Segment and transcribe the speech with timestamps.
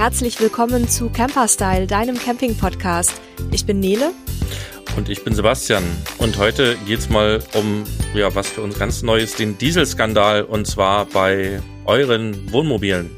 [0.00, 3.20] herzlich willkommen zu Camperstyle, deinem Camping-Podcast.
[3.52, 4.14] Ich bin Nele.
[4.96, 5.84] Und ich bin Sebastian.
[6.16, 7.84] Und heute geht es mal um,
[8.14, 10.44] ja, was für uns ganz Neues, den Dieselskandal.
[10.44, 13.10] Und zwar bei euren Wohnmobilen.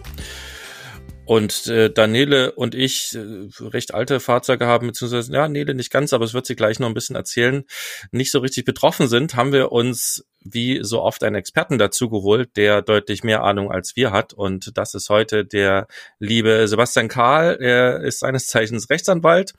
[1.24, 5.92] Und äh, da Nele und ich äh, recht alte Fahrzeuge haben, beziehungsweise, ja, Nele nicht
[5.92, 7.62] ganz, aber es wird sie gleich noch ein bisschen erzählen,
[8.10, 12.56] nicht so richtig betroffen sind, haben wir uns wie so oft einen Experten dazu geholt,
[12.56, 14.32] der deutlich mehr Ahnung als wir hat.
[14.32, 15.86] Und das ist heute der
[16.18, 17.56] liebe Sebastian Karl.
[17.60, 19.54] Er ist seines Zeichens Rechtsanwalt.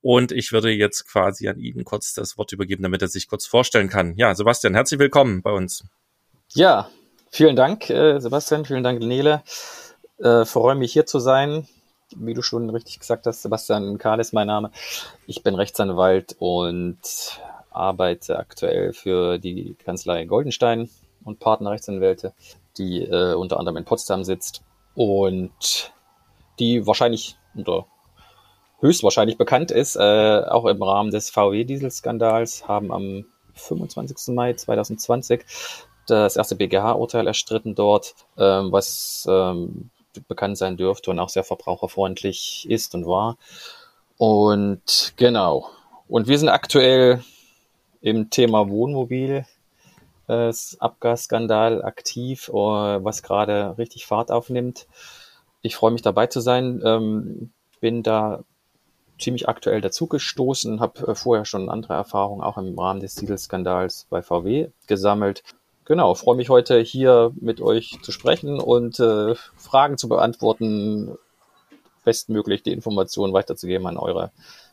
[0.00, 3.46] Und ich würde jetzt quasi an ihn kurz das Wort übergeben, damit er sich kurz
[3.46, 4.14] vorstellen kann.
[4.16, 5.84] Ja, Sebastian, herzlich willkommen bei uns.
[6.52, 6.88] Ja,
[7.30, 8.64] vielen Dank, äh, Sebastian.
[8.64, 9.42] Vielen Dank, Nele.
[10.18, 11.66] Äh, freue mich hier zu sein.
[12.14, 14.70] Wie du schon richtig gesagt hast, Sebastian Karl ist mein Name.
[15.26, 16.98] Ich bin Rechtsanwalt und
[17.76, 20.88] arbeite aktuell für die Kanzlei Goldenstein
[21.24, 22.32] und Partnerrechtsanwälte,
[22.78, 24.62] die äh, unter anderem in Potsdam sitzt
[24.94, 25.92] und
[26.58, 27.86] die wahrscheinlich oder
[28.80, 34.34] höchstwahrscheinlich bekannt ist, äh, auch im Rahmen des VW-Dieselskandals, haben am 25.
[34.34, 35.44] Mai 2020
[36.06, 39.90] das erste BGH-Urteil erstritten dort, ähm, was ähm,
[40.28, 43.36] bekannt sein dürfte und auch sehr verbraucherfreundlich ist und war.
[44.18, 45.68] Und genau.
[46.08, 47.22] Und wir sind aktuell
[48.06, 49.44] im Thema Wohnmobil
[50.28, 54.86] äh, Abgasskandal aktiv, äh, was gerade richtig Fahrt aufnimmt.
[55.62, 56.80] Ich freue mich dabei zu sein.
[56.84, 58.44] Ähm, bin da
[59.18, 64.22] ziemlich aktuell dazugestoßen, habe äh, vorher schon andere Erfahrungen auch im Rahmen des Dieselskandals bei
[64.22, 65.42] VW gesammelt
[65.86, 71.16] genau, freue mich heute hier mit euch zu sprechen und äh, Fragen zu beantworten,
[72.04, 74.30] bestmöglich die Informationen weiterzugeben an eure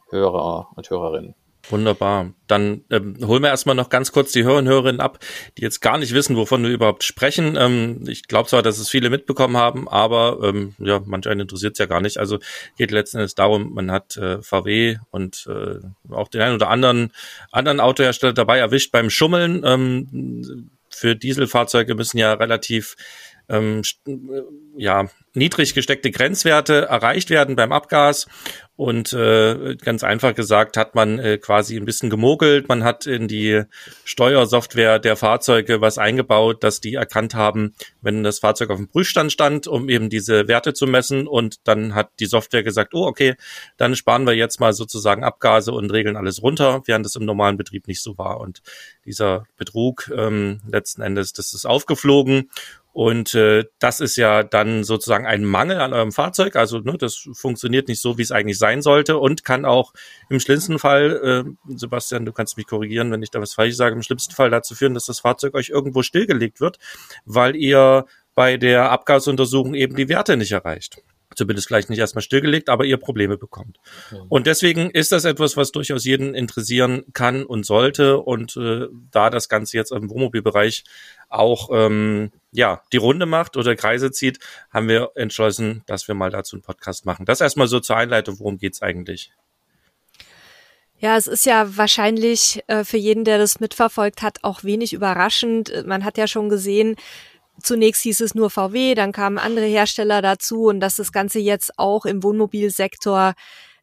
[0.09, 1.35] Hörer und Hörerinnen.
[1.69, 2.33] Wunderbar.
[2.47, 5.19] Dann ähm, holen wir erstmal noch ganz kurz die Hörer und Hörerinnen ab,
[5.57, 7.55] die jetzt gar nicht wissen, wovon wir überhaupt sprechen.
[7.57, 11.73] Ähm, ich glaube zwar, dass es viele mitbekommen haben, aber ähm, ja, manch einen interessiert
[11.73, 12.17] es ja gar nicht.
[12.17, 12.39] Also
[12.77, 15.79] geht letzten Endes darum, man hat äh, VW und äh,
[16.13, 17.11] auch den einen oder anderen
[17.51, 19.61] anderen Autohersteller dabei erwischt beim Schummeln.
[19.63, 22.95] Ähm, für Dieselfahrzeuge müssen ja relativ
[23.49, 23.81] ähm,
[24.75, 28.27] ja, niedrig gesteckte Grenzwerte erreicht werden beim Abgas.
[28.75, 32.67] Und äh, ganz einfach gesagt hat man äh, quasi ein bisschen gemogelt.
[32.69, 33.61] Man hat in die
[34.03, 39.31] Steuersoftware der Fahrzeuge was eingebaut, dass die erkannt haben, wenn das Fahrzeug auf dem Prüfstand
[39.31, 41.27] stand, um eben diese Werte zu messen.
[41.27, 43.35] Und dann hat die Software gesagt, oh, okay,
[43.77, 47.57] dann sparen wir jetzt mal sozusagen Abgase und regeln alles runter, während das im normalen
[47.57, 48.39] Betrieb nicht so war.
[48.39, 48.63] Und
[49.05, 52.49] dieser Betrug ähm, letzten Endes, das ist aufgeflogen.
[52.93, 56.55] Und äh, das ist ja dann sozusagen ein Mangel an eurem Fahrzeug.
[56.55, 59.93] Also ne, das funktioniert nicht so, wie es eigentlich sein sollte und kann auch
[60.29, 63.95] im schlimmsten Fall, äh, Sebastian, du kannst mich korrigieren, wenn ich da was falsch sage,
[63.95, 66.77] im schlimmsten Fall dazu führen, dass das Fahrzeug euch irgendwo stillgelegt wird,
[67.25, 68.05] weil ihr
[68.35, 71.01] bei der Abgasuntersuchung eben die Werte nicht erreicht
[71.35, 73.77] zumindest gleich nicht erstmal stillgelegt, aber ihr Probleme bekommt.
[74.11, 74.19] Ja.
[74.29, 78.19] Und deswegen ist das etwas, was durchaus jeden interessieren kann und sollte.
[78.19, 80.83] Und äh, da das Ganze jetzt im Wohnmobilbereich
[81.29, 84.39] auch ähm, ja die Runde macht oder Kreise zieht,
[84.71, 87.25] haben wir entschlossen, dass wir mal dazu einen Podcast machen.
[87.25, 89.31] Das erstmal so zur Einleitung, worum geht's eigentlich?
[91.03, 95.85] Ja, es ist ja wahrscheinlich äh, für jeden, der das mitverfolgt hat, auch wenig überraschend.
[95.85, 96.95] Man hat ja schon gesehen,
[97.61, 101.77] Zunächst hieß es nur VW, dann kamen andere Hersteller dazu und dass das Ganze jetzt
[101.77, 103.33] auch im Wohnmobilsektor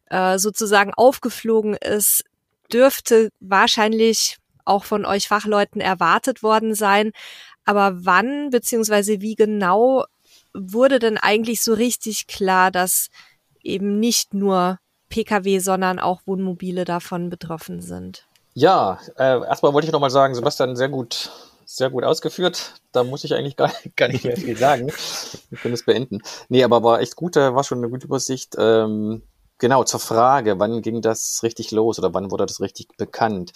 [0.09, 2.23] äh, sozusagen aufgeflogen ist,
[2.71, 7.11] dürfte wahrscheinlich auch von euch Fachleuten erwartet worden sein.
[7.65, 10.05] Aber wann beziehungsweise wie genau
[10.53, 13.07] wurde denn eigentlich so richtig klar, dass
[13.63, 14.79] eben nicht nur
[15.09, 18.27] Pkw, sondern auch Wohnmobile davon betroffen sind?
[18.53, 21.31] Ja, äh, erstmal wollte ich noch mal sagen, Sebastian, sehr gut
[21.75, 22.81] sehr gut ausgeführt.
[22.91, 24.91] Da muss ich eigentlich gar, gar nicht mehr viel sagen.
[25.49, 26.21] Wir können es beenden.
[26.49, 28.55] Nee, aber war echt gut, war schon eine gute Übersicht.
[28.57, 29.23] Ähm,
[29.57, 33.53] genau, zur Frage, wann ging das richtig los oder wann wurde das richtig bekannt?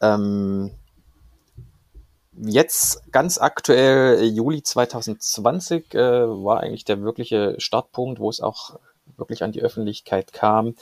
[0.00, 0.72] Ähm,
[2.36, 8.78] jetzt ganz aktuell, Juli 2020, äh, war eigentlich der wirkliche Startpunkt, wo es auch
[9.16, 10.74] wirklich an die Öffentlichkeit kam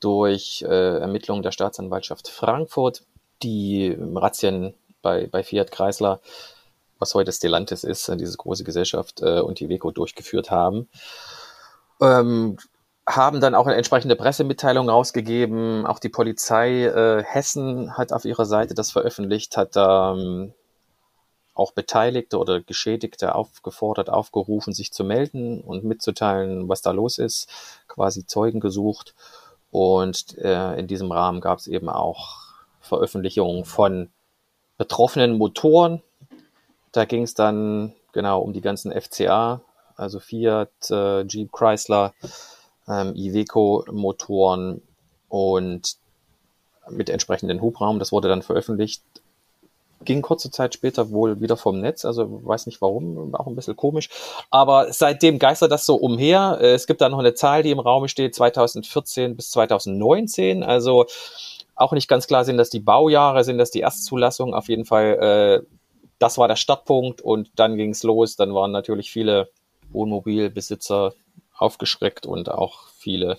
[0.00, 3.02] durch äh, Ermittlungen der Staatsanwaltschaft Frankfurt,
[3.42, 6.20] die Razzien bei, bei Fiat Chrysler,
[6.98, 10.88] was heute Stellantis ist, diese große Gesellschaft, äh, und die Weco durchgeführt haben.
[12.00, 12.56] Ähm,
[13.08, 15.86] haben dann auch eine entsprechende Pressemitteilung rausgegeben.
[15.86, 20.52] Auch die Polizei äh, Hessen hat auf ihrer Seite das veröffentlicht, hat ähm,
[21.54, 27.48] auch Beteiligte oder Geschädigte aufgefordert, aufgerufen, sich zu melden und mitzuteilen, was da los ist,
[27.88, 29.14] quasi Zeugen gesucht.
[29.70, 32.42] Und äh, in diesem Rahmen gab es eben auch
[32.80, 34.10] Veröffentlichungen von
[34.78, 36.02] betroffenen Motoren.
[36.92, 39.60] Da ging es dann genau um die ganzen FCA
[39.98, 42.14] also Fiat, äh, Jeep, Chrysler,
[42.88, 44.80] ähm, Iveco-Motoren
[45.28, 45.96] und
[46.88, 47.98] mit entsprechenden Hubraum.
[47.98, 49.02] Das wurde dann veröffentlicht.
[50.04, 53.74] Ging kurze Zeit später wohl wieder vom Netz, also weiß nicht warum, auch ein bisschen
[53.74, 54.08] komisch.
[54.48, 56.60] Aber seitdem geistert das so umher.
[56.60, 60.62] Es gibt da noch eine Zahl, die im Raum steht, 2014 bis 2019.
[60.62, 61.06] Also
[61.78, 64.54] auch nicht ganz klar sind das die Baujahre, sind das die Erstzulassungen.
[64.54, 65.66] Auf jeden Fall, äh,
[66.18, 68.36] das war der Startpunkt und dann ging es los.
[68.36, 69.48] Dann waren natürlich viele
[69.90, 71.14] Wohnmobilbesitzer
[71.56, 73.38] aufgeschreckt und auch viele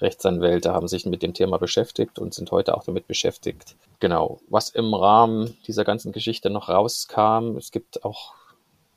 [0.00, 3.76] Rechtsanwälte haben sich mit dem Thema beschäftigt und sind heute auch damit beschäftigt.
[4.00, 8.34] Genau, was im Rahmen dieser ganzen Geschichte noch rauskam, es gibt auch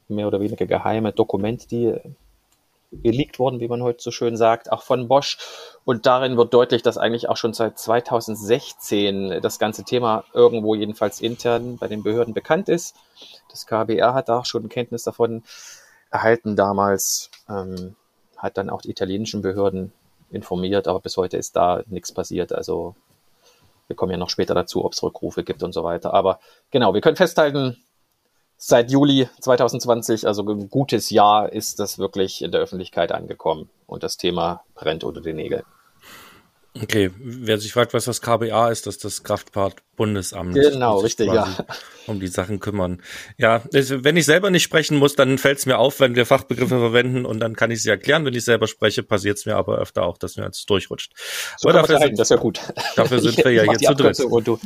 [0.08, 1.94] mehr oder weniger geheime Dokumente, die
[2.92, 5.38] geleakt wurden, wie man heute so schön sagt, auch von Bosch.
[5.84, 11.22] Und darin wird deutlich, dass eigentlich auch schon seit 2016 das ganze Thema irgendwo jedenfalls
[11.22, 12.96] intern bei den Behörden bekannt ist.
[13.50, 15.44] Das KBR hat auch schon Kenntnis davon
[16.12, 17.96] erhalten damals, ähm,
[18.38, 19.92] hat dann auch die italienischen Behörden
[20.30, 22.54] informiert, aber bis heute ist da nichts passiert.
[22.54, 22.96] Also
[23.88, 26.14] wir kommen ja noch später dazu, ob es Rückrufe gibt und so weiter.
[26.14, 26.40] Aber
[26.72, 27.78] genau, wir können festhalten,
[28.58, 34.04] seit Juli 2020, also ein gutes Jahr, ist das wirklich in der Öffentlichkeit angekommen und
[34.04, 35.64] das Thema brennt unter den Nägeln.
[36.82, 40.54] Okay, wer sich fragt, was das KBA ist, das ist das Kraftfahrtbundesamt.
[40.54, 41.56] Genau, richtig, ja.
[42.06, 43.02] Um die Sachen kümmern.
[43.38, 46.80] Ja, wenn ich selber nicht sprechen muss, dann fällt es mir auf, wenn wir Fachbegriffe
[46.80, 48.26] verwenden und dann kann ich sie erklären.
[48.26, 51.14] Wenn ich selber spreche, passiert es mir aber öfter auch, dass mir jetzt durchrutscht.
[51.58, 52.62] So aber dafür sind, das ist ja gut.
[52.96, 54.60] Dafür sind wir ja hier zu dritt.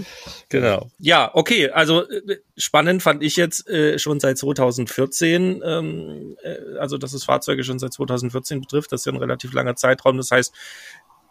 [0.49, 0.91] Genau.
[0.99, 6.97] Ja, okay, also äh, spannend fand ich jetzt äh, schon seit 2014, ähm, äh, also
[6.97, 10.17] dass es Fahrzeuge schon seit 2014 betrifft, das ist ja ein relativ langer Zeitraum.
[10.17, 10.53] Das heißt,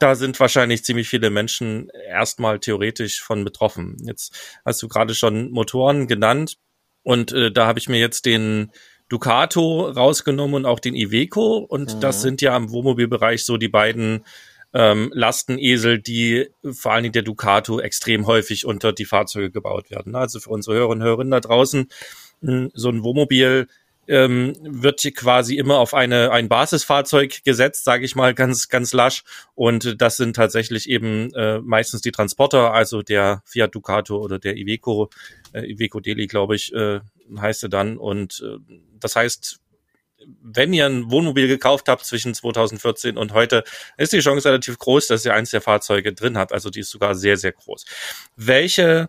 [0.00, 3.96] da sind wahrscheinlich ziemlich viele Menschen erstmal theoretisch von betroffen.
[4.04, 6.56] Jetzt hast du gerade schon Motoren genannt
[7.02, 8.72] und äh, da habe ich mir jetzt den
[9.08, 12.00] Ducato rausgenommen und auch den Iveco und mhm.
[12.00, 14.24] das sind ja im Wohnmobilbereich so die beiden
[14.72, 20.14] ähm, Lastenesel, die vor allen Dingen der Ducato extrem häufig unter die Fahrzeuge gebaut werden.
[20.14, 21.88] Also für unsere Hörerinnen und Hörer da draußen,
[22.72, 23.66] so ein Wohnmobil
[24.10, 29.22] ähm, wird quasi immer auf eine ein Basisfahrzeug gesetzt, sage ich mal ganz ganz lasch.
[29.54, 34.56] Und das sind tatsächlich eben äh, meistens die Transporter, also der Fiat Ducato oder der
[34.56, 35.10] Iveco,
[35.52, 37.00] äh, Iveco Deli, glaube ich, äh,
[37.38, 37.96] heißt er dann.
[37.96, 38.58] Und äh,
[38.98, 39.60] das heißt,
[40.42, 43.62] wenn ihr ein Wohnmobil gekauft habt zwischen 2014 und heute,
[43.96, 46.52] ist die Chance relativ groß, dass ihr eins der Fahrzeuge drin habt.
[46.52, 47.86] Also die ist sogar sehr, sehr groß.
[48.36, 49.08] Welche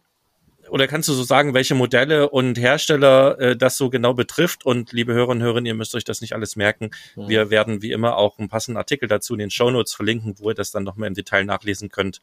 [0.71, 4.65] oder kannst du so sagen, welche Modelle und Hersteller äh, das so genau betrifft?
[4.65, 6.91] Und liebe Hörerinnen und Hörer, ihr müsst euch das nicht alles merken.
[7.17, 7.27] Mhm.
[7.27, 10.49] Wir werden wie immer auch einen passenden Artikel dazu in den Show Notes verlinken, wo
[10.49, 12.21] ihr das dann nochmal im Detail nachlesen könnt,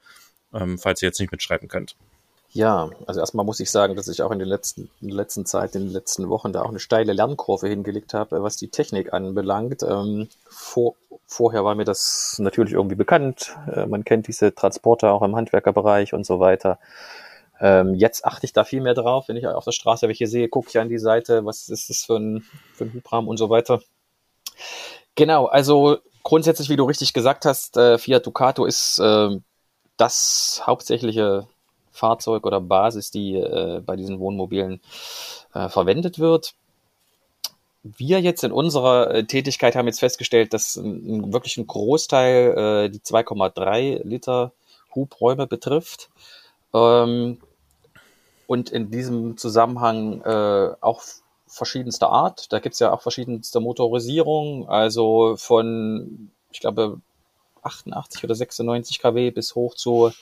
[0.54, 1.94] ähm, falls ihr jetzt nicht mitschreiben könnt.
[2.50, 5.44] Ja, also erstmal muss ich sagen, dass ich auch in, den letzten, in der letzten
[5.44, 9.12] Zeit, in den letzten Wochen da auch eine steile Lernkurve hingelegt habe, was die Technik
[9.12, 9.82] anbelangt.
[9.82, 10.94] Ähm, vor,
[11.26, 13.54] vorher war mir das natürlich irgendwie bekannt.
[13.70, 16.78] Äh, man kennt diese Transporter auch im Handwerkerbereich und so weiter.
[17.60, 20.48] Ähm, jetzt achte ich da viel mehr drauf, wenn ich auf der Straße welche sehe,
[20.48, 22.44] gucke ich an die Seite, was ist das für ein,
[22.74, 23.80] für ein Hubrahmen und so weiter.
[25.14, 29.30] Genau, also grundsätzlich, wie du richtig gesagt hast, äh, Fiat Ducato ist äh,
[29.96, 31.48] das hauptsächliche
[31.90, 34.80] Fahrzeug oder Basis, die äh, bei diesen Wohnmobilen
[35.54, 36.54] äh, verwendet wird.
[37.82, 42.90] Wir jetzt in unserer äh, Tätigkeit haben jetzt festgestellt, dass ein, wirklich ein Großteil äh,
[42.90, 44.52] die 2,3 Liter
[44.94, 46.10] Hubräume betrifft.
[46.74, 47.38] Ähm,
[48.48, 51.02] und in diesem Zusammenhang äh, auch
[51.46, 52.50] verschiedenster Art.
[52.50, 57.00] Da gibt's ja auch verschiedenste Motorisierung, also von, ich glaube,
[57.62, 60.12] 88 oder 96 kW bis hoch zu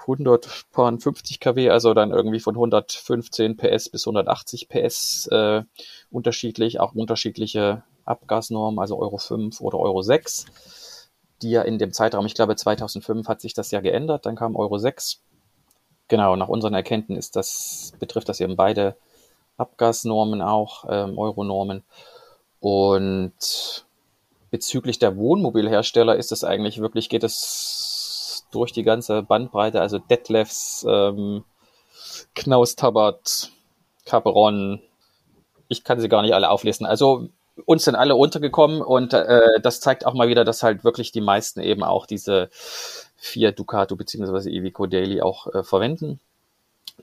[0.00, 5.62] 150 kW, also dann irgendwie von 115 PS bis 180 PS äh,
[6.10, 11.08] unterschiedlich, auch unterschiedliche Abgasnormen, also Euro 5 oder Euro 6,
[11.40, 14.54] die ja in dem Zeitraum, ich glaube 2005 hat sich das ja geändert, dann kam
[14.54, 15.22] Euro 6
[16.12, 18.96] Genau, nach unseren Erkenntnissen das, betrifft das eben beide
[19.56, 21.84] Abgasnormen auch, ähm, Euronormen.
[22.60, 23.86] Und
[24.50, 30.84] bezüglich der Wohnmobilhersteller ist es eigentlich wirklich, geht es durch die ganze Bandbreite, also Detlefs,
[30.86, 31.44] ähm,
[32.34, 33.50] Knaus Tabat,
[34.04, 34.82] Caperon,
[35.68, 36.86] ich kann sie gar nicht alle auflisten.
[36.86, 37.30] Also
[37.64, 41.22] uns sind alle untergekommen und äh, das zeigt auch mal wieder, dass halt wirklich die
[41.22, 42.50] meisten eben auch diese
[43.22, 46.18] Fiat Ducato beziehungsweise Iveco Daily auch äh, verwenden.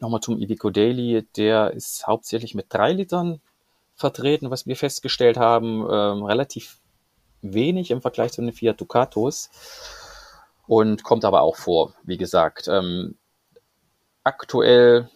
[0.02, 3.40] Nochmal zum Iveco Daily, der ist hauptsächlich mit drei Litern
[3.96, 6.78] vertreten, was wir festgestellt haben, ähm, relativ
[7.42, 9.50] wenig im Vergleich zu den Fiat Ducatos
[10.68, 12.68] und kommt aber auch vor, wie gesagt.
[12.68, 13.16] Ähm,
[14.26, 15.10] aktuell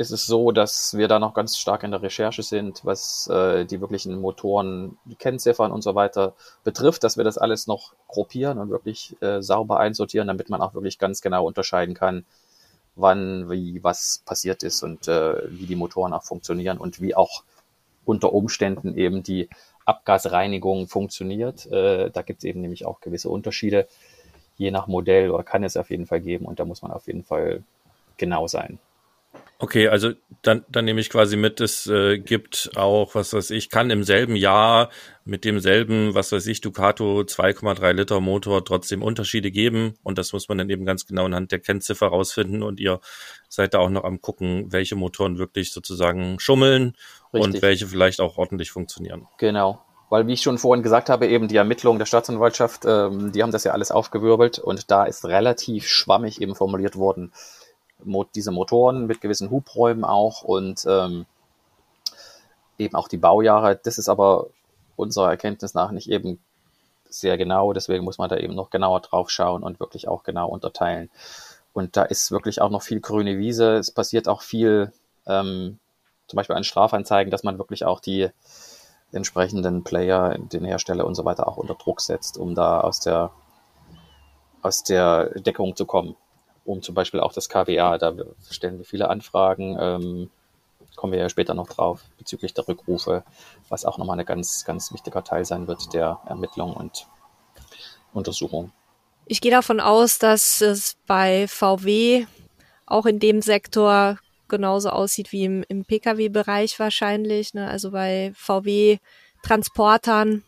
[0.00, 3.66] ist es so, dass wir da noch ganz stark in der Recherche sind, was äh,
[3.66, 6.32] die wirklichen Motoren, die Kennziffern und so weiter
[6.64, 10.72] betrifft, dass wir das alles noch gruppieren und wirklich äh, sauber einsortieren, damit man auch
[10.72, 12.24] wirklich ganz genau unterscheiden kann,
[12.96, 17.42] wann, wie, was passiert ist und äh, wie die Motoren auch funktionieren und wie auch
[18.06, 19.50] unter Umständen eben die
[19.84, 21.66] Abgasreinigung funktioniert.
[21.66, 23.86] Äh, da gibt es eben nämlich auch gewisse Unterschiede,
[24.56, 27.06] je nach Modell oder kann es auf jeden Fall geben und da muss man auf
[27.06, 27.62] jeden Fall
[28.16, 28.78] genau sein.
[29.62, 33.68] Okay, also dann, dann nehme ich quasi mit, es äh, gibt auch, was weiß ich,
[33.68, 34.88] kann im selben Jahr
[35.26, 40.48] mit demselben, was weiß ich, Ducato 2,3 Liter Motor trotzdem Unterschiede geben und das muss
[40.48, 43.00] man dann eben ganz genau anhand der Kennziffer rausfinden und ihr
[43.50, 46.96] seid da auch noch am gucken, welche Motoren wirklich sozusagen schummeln
[47.34, 47.54] Richtig.
[47.54, 49.28] und welche vielleicht auch ordentlich funktionieren.
[49.36, 53.42] Genau, weil wie ich schon vorhin gesagt habe, eben die Ermittlungen der Staatsanwaltschaft, ähm, die
[53.42, 57.32] haben das ja alles aufgewirbelt und da ist relativ schwammig eben formuliert worden,
[58.34, 61.26] diese Motoren mit gewissen Hubräumen auch und ähm,
[62.78, 63.76] eben auch die Baujahre.
[63.76, 64.48] Das ist aber
[64.96, 66.40] unserer Erkenntnis nach nicht eben
[67.08, 70.48] sehr genau, deswegen muss man da eben noch genauer drauf schauen und wirklich auch genau
[70.48, 71.10] unterteilen.
[71.72, 73.76] Und da ist wirklich auch noch viel grüne Wiese.
[73.76, 74.92] Es passiert auch viel,
[75.26, 75.78] ähm,
[76.26, 78.28] zum Beispiel an Strafanzeigen, dass man wirklich auch die
[79.12, 83.32] entsprechenden Player, den Hersteller und so weiter auch unter Druck setzt, um da aus der,
[84.62, 86.16] aus der Deckung zu kommen
[86.64, 87.98] um zum Beispiel auch das KWA.
[87.98, 88.14] Da
[88.50, 90.30] stellen wir viele Anfragen, ähm,
[90.96, 93.24] kommen wir ja später noch drauf, bezüglich der Rückrufe,
[93.68, 97.06] was auch nochmal ein ganz, ganz wichtiger Teil sein wird der Ermittlung und
[98.12, 98.72] Untersuchung.
[99.26, 102.26] Ich gehe davon aus, dass es bei VW
[102.86, 107.54] auch in dem Sektor genauso aussieht wie im, im Pkw-Bereich wahrscheinlich.
[107.54, 107.68] Ne?
[107.68, 110.42] Also bei VW-Transportern.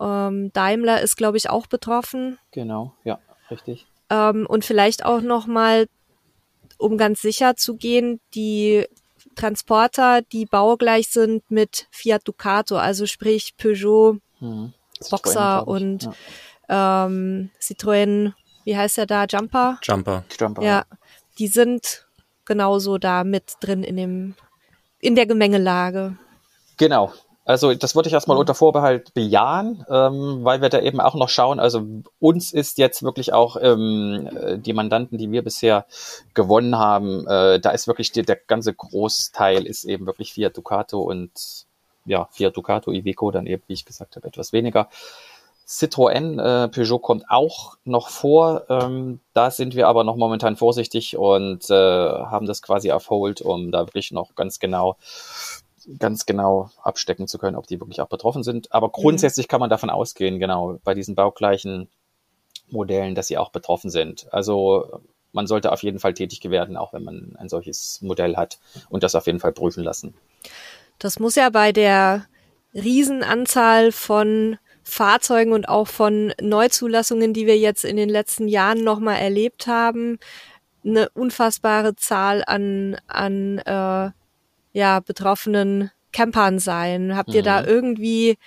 [0.00, 2.38] Ähm, Daimler ist, glaube ich, auch betroffen.
[2.52, 3.18] Genau, ja,
[3.50, 3.88] richtig.
[4.10, 5.86] Ähm, und vielleicht auch nochmal,
[6.78, 8.86] um ganz sicher zu gehen, die
[9.34, 14.72] Transporter, die baugleich sind mit Fiat Ducato, also sprich Peugeot, hm.
[15.10, 16.08] Boxer und
[16.68, 17.06] ja.
[17.06, 18.32] ähm, Citroën,
[18.64, 19.78] wie heißt der da, Jumper?
[19.82, 20.24] Jumper.
[20.38, 20.62] Jumper.
[20.62, 20.84] Ja,
[21.38, 22.06] die sind
[22.44, 24.34] genauso da mit drin in dem,
[24.98, 26.16] in der Gemengelage.
[26.76, 27.12] Genau,
[27.48, 28.40] also das würde ich erstmal mhm.
[28.40, 31.58] unter Vorbehalt bejahen, ähm, weil wir da eben auch noch schauen.
[31.58, 31.82] Also
[32.20, 35.86] uns ist jetzt wirklich auch ähm, äh, die Mandanten, die wir bisher
[36.34, 41.00] gewonnen haben, äh, da ist wirklich die, der ganze Großteil ist eben wirklich Fiat Ducato
[41.00, 41.30] und
[42.04, 44.90] ja, Fiat Ducato, Iveco dann eben, wie ich gesagt habe, etwas weniger.
[45.66, 48.64] Citroën, äh, Peugeot kommt auch noch vor.
[48.68, 53.40] Ähm, da sind wir aber noch momentan vorsichtig und äh, haben das quasi auf Hold,
[53.40, 54.96] um da wirklich noch ganz genau
[55.98, 58.72] ganz genau abstecken zu können, ob die wirklich auch betroffen sind.
[58.72, 58.92] Aber mhm.
[58.92, 59.50] grundsätzlich mhm.
[59.50, 61.88] kann man davon ausgehen, genau, bei diesen baugleichen
[62.70, 64.26] Modellen, dass sie auch betroffen sind.
[64.32, 65.00] Also
[65.32, 69.02] man sollte auf jeden Fall tätig werden, auch wenn man ein solches Modell hat und
[69.02, 70.14] das auf jeden Fall prüfen lassen.
[70.98, 72.26] Das muss ja bei der
[72.74, 79.16] Riesenanzahl von Fahrzeugen und auch von Neuzulassungen, die wir jetzt in den letzten Jahren nochmal
[79.16, 80.18] erlebt haben,
[80.84, 84.10] eine unfassbare Zahl an, an äh,
[84.72, 87.16] ja, betroffenen Campern sein?
[87.16, 87.46] Habt ihr mhm.
[87.46, 88.38] da irgendwie,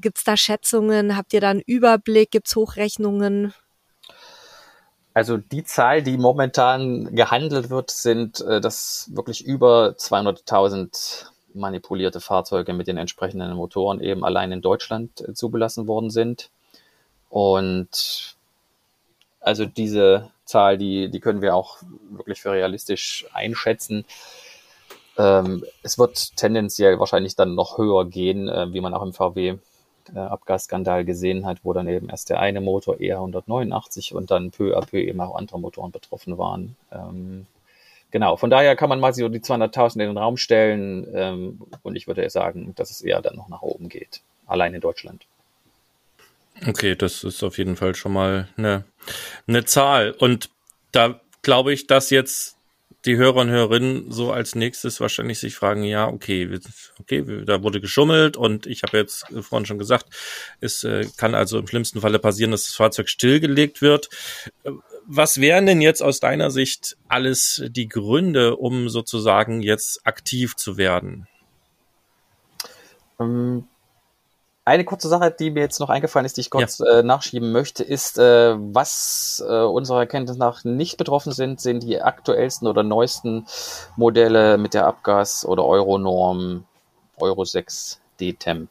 [0.00, 1.16] gibt's da Schätzungen?
[1.16, 2.30] Habt ihr da einen Überblick?
[2.30, 3.54] Gibt's Hochrechnungen?
[5.14, 12.74] Also die Zahl, die momentan gehandelt wird, sind, äh, dass wirklich über 200.000 manipulierte Fahrzeuge
[12.74, 16.50] mit den entsprechenden Motoren eben allein in Deutschland äh, zugelassen worden sind.
[17.30, 18.36] Und
[19.40, 21.78] also diese Zahl, die, die können wir auch
[22.10, 24.04] wirklich für realistisch einschätzen.
[25.18, 29.56] Ähm, es wird tendenziell wahrscheinlich dann noch höher gehen, äh, wie man auch im VW
[30.14, 34.76] äh, Abgasskandal gesehen hat, wo dann eben erst der eine Motor E189 und dann peu
[34.76, 36.76] à peu eben auch andere Motoren betroffen waren.
[36.92, 37.46] Ähm,
[38.10, 41.96] genau, von daher kann man mal so die 200.000 in den Raum stellen ähm, und
[41.96, 45.26] ich würde sagen, dass es eher dann noch nach oben geht, allein in Deutschland.
[46.66, 48.84] Okay, das ist auf jeden Fall schon mal eine,
[49.46, 50.50] eine Zahl und
[50.92, 52.55] da glaube ich, dass jetzt
[53.06, 56.58] die Hörer und Hörerinnen so als nächstes wahrscheinlich sich fragen, ja, okay,
[57.00, 60.06] okay, da wurde geschummelt und ich habe jetzt vorhin schon gesagt,
[60.60, 64.08] es äh, kann also im schlimmsten Falle passieren, dass das Fahrzeug stillgelegt wird.
[65.06, 70.76] Was wären denn jetzt aus deiner Sicht alles die Gründe, um sozusagen jetzt aktiv zu
[70.76, 71.28] werden?
[73.20, 73.68] Ähm,
[74.66, 76.98] eine kurze Sache, die mir jetzt noch eingefallen ist, die ich kurz ja.
[76.98, 82.02] äh, nachschieben möchte, ist, äh, was äh, unserer Erkenntnis nach nicht betroffen sind, sind die
[82.02, 83.46] aktuellsten oder neuesten
[83.94, 86.64] Modelle mit der Abgas- oder Euronorm
[87.18, 88.70] Euro 6 D-Temp.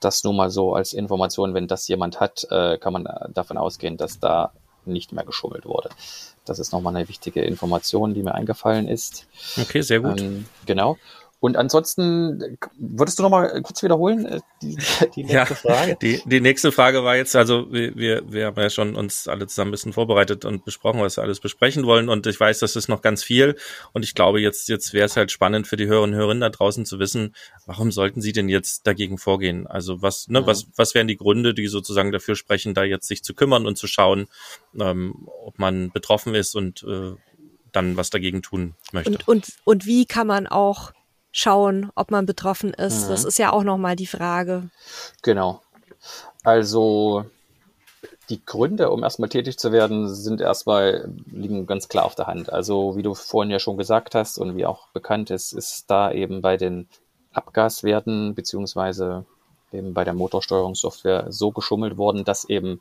[0.00, 3.96] Das nur mal so als Information, wenn das jemand hat, äh, kann man davon ausgehen,
[3.96, 4.52] dass da
[4.84, 5.88] nicht mehr geschummelt wurde.
[6.44, 9.26] Das ist nochmal eine wichtige Information, die mir eingefallen ist.
[9.58, 10.20] Okay, sehr gut.
[10.20, 10.98] Ähm, genau.
[11.40, 14.76] Und ansonsten, würdest du noch mal kurz wiederholen, äh, die,
[15.16, 15.96] die nächste ja, Frage?
[16.00, 19.46] Die, die nächste Frage war jetzt, also wir, wir, wir haben ja schon uns alle
[19.46, 22.10] zusammen ein bisschen vorbereitet und besprochen, was wir alles besprechen wollen.
[22.10, 23.56] Und ich weiß, das ist noch ganz viel.
[23.94, 26.50] Und ich glaube, jetzt, jetzt wäre es halt spannend für die Hörerinnen und Hörer da
[26.50, 29.66] draußen zu wissen, warum sollten sie denn jetzt dagegen vorgehen?
[29.66, 30.46] Also was, ne, ja.
[30.46, 33.76] was, was wären die Gründe, die sozusagen dafür sprechen, da jetzt sich zu kümmern und
[33.76, 34.26] zu schauen,
[34.78, 37.12] ähm, ob man betroffen ist und äh,
[37.72, 39.10] dann was dagegen tun möchte.
[39.10, 40.92] Und, und, und wie kann man auch
[41.32, 43.06] schauen, ob man betroffen ist.
[43.06, 43.10] Mhm.
[43.10, 44.70] Das ist ja auch nochmal die Frage.
[45.22, 45.62] Genau.
[46.42, 47.24] Also
[48.30, 52.52] die Gründe, um erstmal tätig zu werden, sind erstmal, liegen ganz klar auf der Hand.
[52.52, 56.12] Also wie du vorhin ja schon gesagt hast und wie auch bekannt ist, ist da
[56.12, 56.88] eben bei den
[57.32, 59.24] Abgaswerten beziehungsweise
[59.72, 62.80] eben bei der Motorsteuerungssoftware so geschummelt worden, dass eben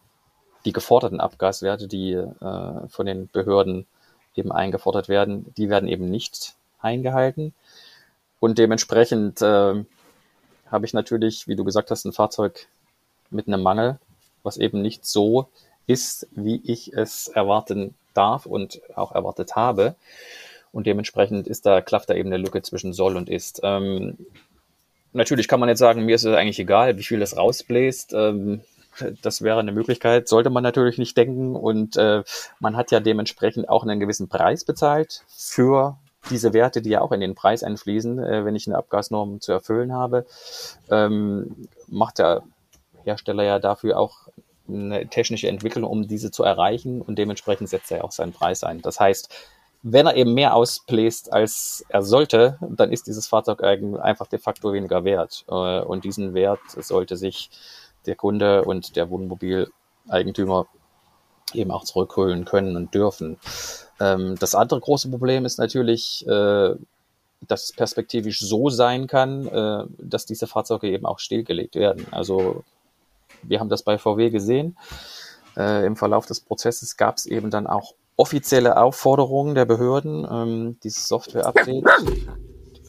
[0.66, 3.88] die geforderten Abgaswerte, die äh, von den Behörden
[4.36, 7.54] eben eingefordert werden, die werden eben nicht eingehalten.
[8.40, 9.84] Und dementsprechend äh,
[10.72, 12.68] habe ich natürlich, wie du gesagt hast, ein Fahrzeug
[13.30, 14.00] mit einem Mangel,
[14.44, 15.50] was eben nicht so
[15.88, 19.96] ist, wie ich es erwarten darf und auch erwartet habe.
[20.72, 23.62] Und dementsprechend ist da, klafft da eben eine Lücke zwischen soll und ist.
[23.64, 24.18] Ähm,
[25.14, 28.14] natürlich kann man jetzt sagen, mir ist es eigentlich egal, wie viel das rausbläst.
[28.14, 28.62] Ähm,
[29.22, 31.56] das wäre eine Möglichkeit, sollte man natürlich nicht denken.
[31.56, 32.24] Und äh,
[32.60, 35.98] man hat ja dementsprechend auch einen gewissen Preis bezahlt für
[36.30, 39.52] diese Werte, die ja auch in den Preis einfließen, äh, wenn ich eine Abgasnorm zu
[39.52, 40.26] erfüllen habe,
[40.90, 42.44] ähm, macht der
[43.04, 44.28] Hersteller ja dafür auch
[44.68, 48.82] eine technische Entwicklung, um diese zu erreichen und dementsprechend setzt er auch seinen Preis ein.
[48.82, 49.34] Das heißt,
[49.82, 54.74] wenn er eben mehr ausbläst, als er sollte, dann ist dieses Fahrzeug einfach de facto
[54.74, 55.46] weniger wert.
[55.48, 57.50] Äh, und diesen Wert sollte sich
[58.06, 60.68] der Kunde und der Wohnmobileigentümer
[61.54, 63.38] eben auch zurückholen können und dürfen.
[64.00, 66.76] Ähm, das andere große Problem ist natürlich, äh,
[67.48, 72.06] dass es perspektivisch so sein kann, äh, dass diese Fahrzeuge eben auch stillgelegt werden.
[72.12, 72.64] Also
[73.44, 74.78] wir haben das bei VW gesehen.
[75.58, 80.78] Äh, Im Verlauf des Prozesses gab es eben dann auch offizielle Aufforderungen der Behörden, ähm,
[80.84, 81.86] dieses Software-Update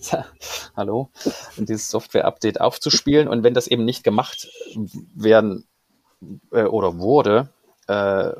[0.76, 1.10] hallo,
[1.56, 3.28] dieses Software-Update aufzuspielen.
[3.28, 4.48] Und wenn das eben nicht gemacht
[5.14, 5.66] werden
[6.52, 7.50] äh, oder wurde,
[7.90, 8.32] äh,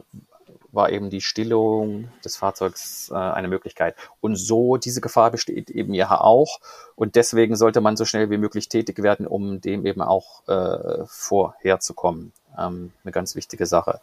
[0.73, 3.97] war eben die Stillung des Fahrzeugs äh, eine Möglichkeit.
[4.21, 6.61] Und so, diese Gefahr besteht eben ja auch.
[6.95, 11.05] Und deswegen sollte man so schnell wie möglich tätig werden, um dem eben auch äh,
[11.07, 12.33] vorherzukommen.
[12.59, 14.01] Ähm, eine ganz wichtige Sache.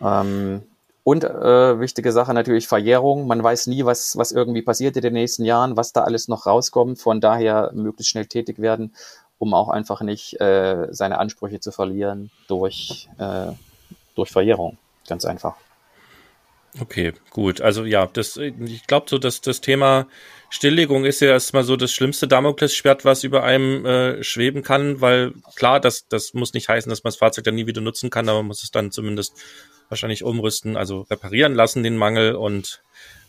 [0.00, 0.62] Ähm,
[1.02, 3.26] und äh, wichtige Sache natürlich Verjährung.
[3.26, 6.46] Man weiß nie, was, was irgendwie passiert in den nächsten Jahren, was da alles noch
[6.46, 7.00] rauskommt.
[7.00, 8.94] Von daher möglichst schnell tätig werden,
[9.38, 13.52] um auch einfach nicht äh, seine Ansprüche zu verlieren durch, äh,
[14.20, 14.78] durch Verjährung.
[15.08, 15.56] Ganz einfach.
[16.78, 17.60] Okay, gut.
[17.60, 20.06] Also ja, das, ich glaube so, dass das Thema
[20.50, 25.32] Stilllegung ist ja erstmal so das schlimmste Damoklesschwert, was über einem äh, schweben kann, weil
[25.56, 28.28] klar, das, das muss nicht heißen, dass man das Fahrzeug dann nie wieder nutzen kann,
[28.28, 29.34] aber man muss es dann zumindest
[29.88, 32.82] wahrscheinlich umrüsten, also reparieren lassen, den Mangel und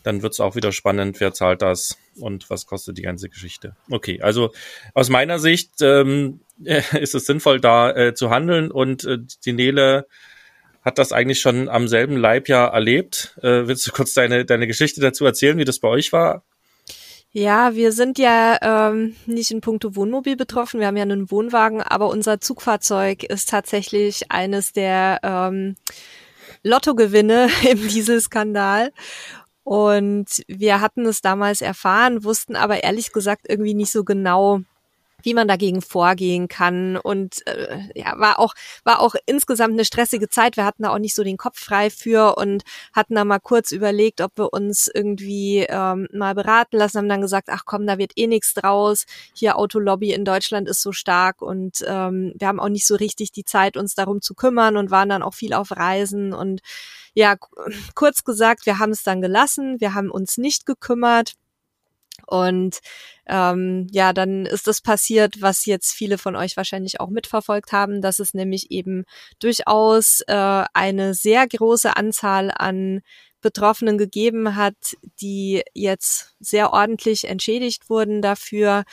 [0.04, 3.76] dann wird's auch wieder spannend, wer zahlt das und was kostet die ganze Geschichte.
[3.90, 4.52] Okay, also
[4.94, 10.08] aus meiner Sicht ähm, ist es sinnvoll, da äh, zu handeln und äh, die Nele
[10.82, 13.38] hat das eigentlich schon am selben Leib ja erlebt.
[13.42, 16.44] Äh, willst du kurz deine, deine Geschichte dazu erzählen, wie das bei euch war?
[17.34, 20.82] Ja, wir sind ja ähm, nicht in puncto Wohnmobil betroffen.
[20.82, 25.78] Wir haben ja einen Wohnwagen, aber unser Zugfahrzeug ist tatsächlich eines der ähm,
[26.64, 28.92] Lottogewinne im Dieselskandal.
[29.64, 34.62] Und wir hatten es damals erfahren, wussten aber ehrlich gesagt irgendwie nicht so genau,
[35.24, 36.98] wie man dagegen vorgehen kann.
[36.98, 38.54] Und äh, ja, war auch,
[38.84, 40.58] war auch insgesamt eine stressige Zeit.
[40.58, 43.72] Wir hatten da auch nicht so den Kopf frei für und hatten da mal kurz
[43.72, 47.98] überlegt, ob wir uns irgendwie ähm, mal beraten lassen, haben dann gesagt, ach komm, da
[47.98, 49.06] wird eh nichts draus.
[49.34, 53.32] Hier Autolobby in Deutschland ist so stark und ähm, wir haben auch nicht so richtig
[53.32, 56.62] die Zeit, uns darum zu kümmern und waren dann auch viel auf Reisen und
[57.14, 57.36] ja,
[57.96, 61.34] kurz gesagt, wir haben es dann gelassen, wir haben uns nicht gekümmert
[62.28, 62.80] und
[63.28, 68.02] ähm, ja, dann ist das passiert, was jetzt viele von euch wahrscheinlich auch mitverfolgt haben,
[68.02, 69.06] dass es nämlich eben
[69.40, 73.02] durchaus äh, eine sehr große Anzahl an
[73.42, 74.76] Betroffenen gegeben hat,
[75.20, 78.84] die jetzt sehr ordentlich entschädigt wurden dafür.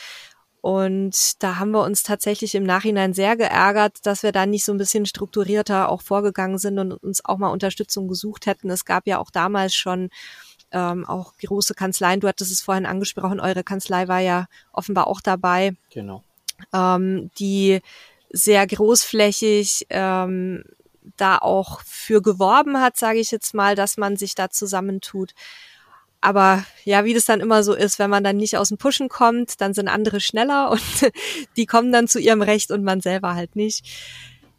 [0.60, 4.72] Und da haben wir uns tatsächlich im Nachhinein sehr geärgert, dass wir da nicht so
[4.72, 8.68] ein bisschen strukturierter auch vorgegangen sind und uns auch mal Unterstützung gesucht hätten.
[8.68, 10.10] Es gab ja auch damals schon
[10.72, 12.20] ähm, auch große Kanzleien.
[12.20, 15.76] Du hattest es vorhin angesprochen, eure Kanzlei war ja offenbar auch dabei.
[15.90, 16.22] Genau.
[16.72, 17.80] Ähm, die
[18.30, 20.64] sehr großflächig ähm,
[21.16, 25.32] da auch für geworben hat, sage ich jetzt mal, dass man sich da zusammentut.
[26.20, 29.08] Aber ja, wie das dann immer so ist, wenn man dann nicht aus dem Pushen
[29.08, 31.12] kommt, dann sind andere schneller und
[31.56, 33.84] die kommen dann zu ihrem Recht und man selber halt nicht.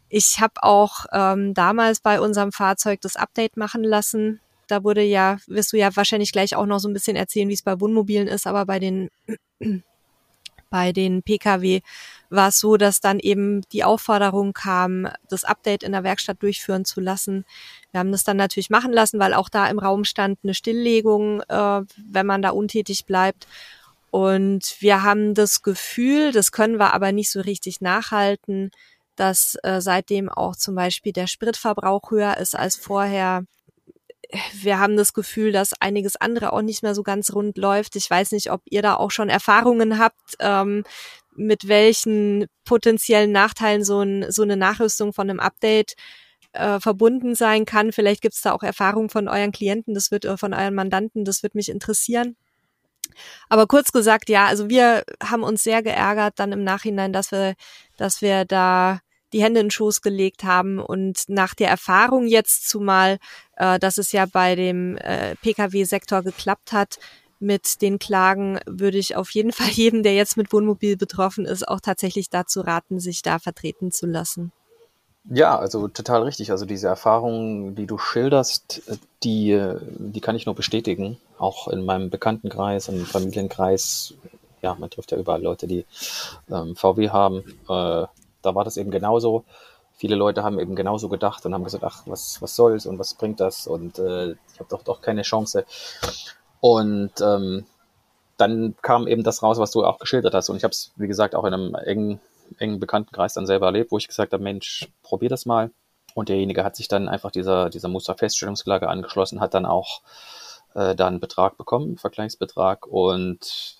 [0.08, 4.40] Ich habe auch ähm, damals bei unserem Fahrzeug das Update machen lassen.
[4.70, 7.54] Da wurde ja, wirst du ja wahrscheinlich gleich auch noch so ein bisschen erzählen, wie
[7.54, 9.10] es bei Wohnmobilen ist, aber bei den
[10.70, 11.80] bei den Pkw
[12.30, 16.84] war es so, dass dann eben die Aufforderung kam, das Update in der Werkstatt durchführen
[16.84, 17.44] zu lassen.
[17.90, 21.42] Wir haben das dann natürlich machen lassen, weil auch da im Raum stand eine Stilllegung,
[21.48, 23.48] äh, wenn man da untätig bleibt.
[24.10, 28.70] Und wir haben das Gefühl, das können wir aber nicht so richtig nachhalten,
[29.16, 33.44] dass äh, seitdem auch zum Beispiel der Spritverbrauch höher ist als vorher.
[34.52, 37.96] Wir haben das Gefühl, dass einiges andere auch nicht mehr so ganz rund läuft.
[37.96, 40.84] Ich weiß nicht, ob ihr da auch schon Erfahrungen habt, ähm,
[41.34, 45.94] mit welchen potenziellen Nachteilen so, ein, so eine Nachrüstung von einem Update
[46.52, 47.92] äh, verbunden sein kann.
[47.92, 51.24] Vielleicht gibt es da auch Erfahrungen von euren Klienten, das wird äh, von euren Mandanten,
[51.24, 52.36] das wird mich interessieren.
[53.48, 57.54] Aber kurz gesagt, ja, also wir haben uns sehr geärgert dann im Nachhinein, dass wir,
[57.96, 59.00] dass wir da
[59.32, 63.18] die Hände in den Schoß gelegt haben und nach der Erfahrung jetzt zumal,
[63.56, 66.98] äh, dass es ja bei dem äh, Pkw-Sektor geklappt hat,
[67.40, 71.66] mit den Klagen würde ich auf jeden Fall jedem, der jetzt mit Wohnmobil betroffen ist,
[71.66, 74.52] auch tatsächlich dazu raten, sich da vertreten zu lassen.
[75.28, 76.50] Ja, also total richtig.
[76.50, 78.82] Also diese Erfahrungen, die du schilderst,
[79.22, 79.60] die,
[79.98, 81.18] die kann ich nur bestätigen.
[81.38, 84.14] Auch in meinem Bekanntenkreis, im Familienkreis.
[84.62, 85.84] Ja, man trifft ja überall Leute, die
[86.50, 87.42] ähm, VW haben.
[87.68, 88.06] Äh,
[88.42, 89.44] da war das eben genauso.
[89.92, 93.14] Viele Leute haben eben genauso gedacht und haben gesagt, ach, was, was soll's und was
[93.14, 93.66] bringt das?
[93.66, 95.64] Und äh, ich habe doch doch keine Chance.
[96.60, 97.66] Und ähm,
[98.36, 100.48] dann kam eben das raus, was du auch geschildert hast.
[100.48, 102.20] Und ich habe es, wie gesagt, auch in einem engen
[102.58, 105.70] engen Bekanntenkreis dann selber erlebt, wo ich gesagt habe, Mensch, probier das mal.
[106.14, 110.02] Und derjenige hat sich dann einfach dieser, dieser Musterfeststellungsklage angeschlossen, hat dann auch
[110.74, 112.86] äh, da einen Betrag bekommen, einen Vergleichsbetrag.
[112.86, 113.78] Und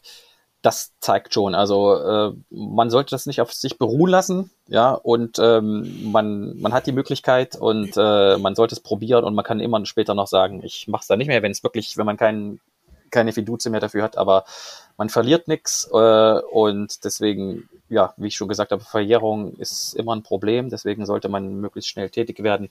[0.63, 5.39] das zeigt schon, also äh, man sollte das nicht auf sich beruhen lassen, ja, und
[5.39, 9.61] ähm, man, man hat die Möglichkeit und äh, man sollte es probieren und man kann
[9.61, 12.17] immer später noch sagen, ich mache es da nicht mehr, wenn es wirklich, wenn man
[12.17, 12.61] keinen
[13.11, 14.45] keine Fiduze mehr dafür hat, aber
[14.97, 20.15] man verliert nichts äh, und deswegen, ja, wie ich schon gesagt habe, Verjährung ist immer
[20.15, 22.71] ein Problem, deswegen sollte man möglichst schnell tätig werden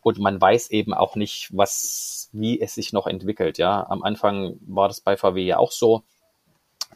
[0.00, 3.86] und man weiß eben auch nicht, was, wie es sich noch entwickelt, ja.
[3.88, 6.02] Am Anfang war das bei VW ja auch so,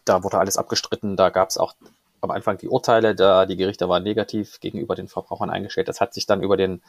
[0.09, 1.75] da wurde alles abgestritten, da gab es auch
[2.21, 5.89] am Anfang die Urteile, da die Gerichte waren negativ gegenüber den Verbrauchern eingestellt.
[5.89, 6.83] Das hat sich dann über den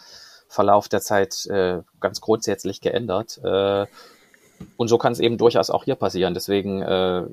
[0.47, 3.39] Verlauf der Zeit äh, ganz grundsätzlich geändert.
[3.43, 3.85] Äh,
[4.77, 6.33] und so kann es eben durchaus auch hier passieren.
[6.33, 7.25] Deswegen, äh,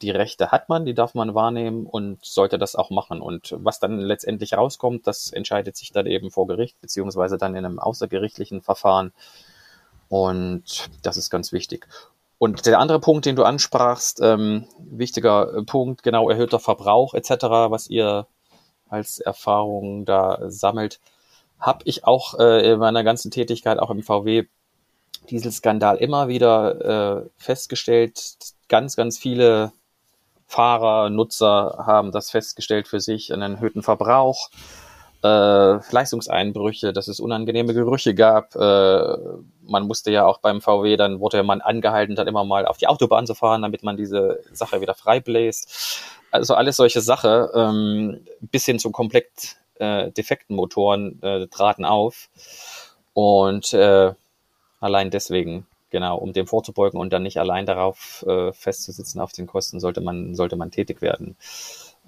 [0.00, 3.20] die Rechte hat man, die darf man wahrnehmen und sollte das auch machen.
[3.20, 7.64] Und was dann letztendlich rauskommt, das entscheidet sich dann eben vor Gericht, beziehungsweise dann in
[7.64, 9.12] einem außergerichtlichen Verfahren.
[10.08, 11.86] Und das ist ganz wichtig.
[12.40, 17.28] Und der andere Punkt, den du ansprachst, ähm, wichtiger Punkt, genau erhöhter Verbrauch etc.,
[17.68, 18.28] was ihr
[18.88, 21.00] als Erfahrung da sammelt,
[21.58, 24.46] habe ich auch äh, in meiner ganzen Tätigkeit, auch im VW,
[25.28, 28.38] Dieselskandal immer wieder äh, festgestellt.
[28.68, 29.72] Ganz, ganz viele
[30.46, 34.48] Fahrer, Nutzer haben das festgestellt für sich, einen erhöhten Verbrauch,
[35.22, 38.54] äh, Leistungseinbrüche, dass es unangenehme Gerüche gab.
[38.56, 39.16] Äh,
[39.62, 42.86] man musste ja auch beim VW, dann wurde man angehalten, dann immer mal auf die
[42.86, 46.00] Autobahn zu fahren, damit man diese Sache wieder frei bläst.
[46.30, 52.28] Also alles solche Sache, ähm, bis hin zu komplett äh, defekten Motoren äh, traten auf.
[53.12, 54.12] Und äh,
[54.80, 59.46] Allein deswegen, genau, um dem vorzubeugen und dann nicht allein darauf äh, festzusitzen auf den
[59.46, 61.36] Kosten, sollte man, sollte man tätig werden.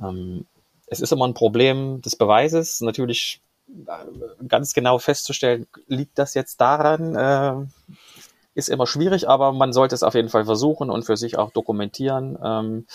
[0.03, 0.46] Ähm,
[0.92, 2.83] es ist immer ein Problem des Beweises.
[2.83, 7.94] Natürlich äh, ganz genau festzustellen, liegt das jetzt daran, äh,
[8.55, 11.50] ist immer schwierig, aber man sollte es auf jeden Fall versuchen und für sich auch
[11.50, 12.38] dokumentieren.
[12.44, 12.87] Ähm,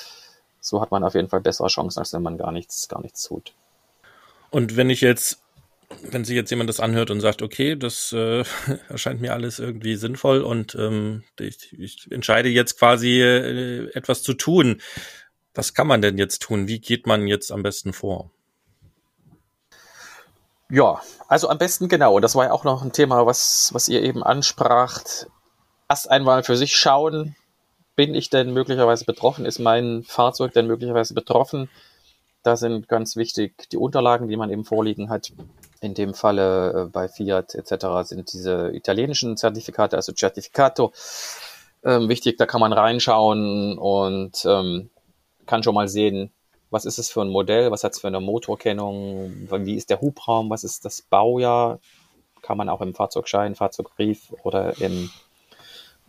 [0.62, 3.24] so hat man auf jeden Fall bessere Chancen, als wenn man gar nichts, gar nichts
[3.24, 3.54] tut.
[4.52, 5.42] Und wenn ich jetzt
[6.12, 8.44] wenn sich jetzt jemand das anhört und sagt, okay, das äh,
[8.90, 14.34] erscheint mir alles irgendwie sinnvoll und ähm, ich, ich entscheide jetzt quasi äh, etwas zu
[14.34, 14.82] tun.
[15.58, 16.67] Was kann man denn jetzt tun?
[16.67, 18.30] Wie geht man jetzt am besten vor?
[20.70, 22.13] Ja, also am besten genau.
[22.13, 25.26] Und das war ja auch noch ein Thema, was, was ihr eben anspracht.
[25.89, 27.36] Erst einmal für sich schauen,
[27.96, 29.48] bin ich denn möglicherweise betroffen?
[29.48, 31.72] Ist mein Fahrzeug denn möglicherweise betroffen?
[32.43, 35.32] Da sind ganz wichtig die Unterlagen, die man eben vorliegen hat.
[35.82, 38.08] In dem Falle äh, bei Fiat etc.
[38.08, 40.93] sind diese italienischen Zertifikate, also Certificato,
[41.84, 42.38] ähm, wichtig.
[42.38, 44.91] Da kann man reinschauen und ähm,
[45.48, 46.32] kann schon mal sehen,
[46.70, 50.02] was ist es für ein Modell, was hat es für eine Motorkennung, wie ist der
[50.02, 51.80] Hubraum, was ist das Baujahr,
[52.42, 55.10] kann man auch im Fahrzeugschein, Fahrzeugbrief oder in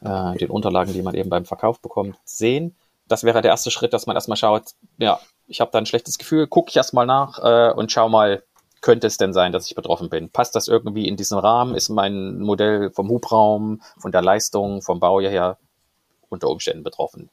[0.02, 2.76] äh, den Unterlagen, die man eben beim Verkauf bekommt, sehen.
[3.06, 6.18] Das wäre der erste Schritt, dass man erstmal schaut, ja, ich habe da ein schlechtes
[6.18, 8.42] Gefühl, gucke ich erstmal nach äh, und schau mal,
[8.80, 10.30] könnte es denn sein, dass ich betroffen bin?
[10.30, 11.74] Passt das irgendwie in diesen Rahmen?
[11.74, 15.58] Ist mein Modell vom Hubraum, von der Leistung, vom Bau her
[16.28, 17.30] unter Umständen betroffen?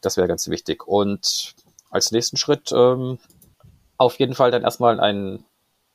[0.00, 0.86] Das wäre ganz wichtig.
[0.86, 1.54] Und
[1.90, 3.18] als nächsten Schritt ähm,
[3.98, 5.44] auf jeden Fall dann erstmal einen,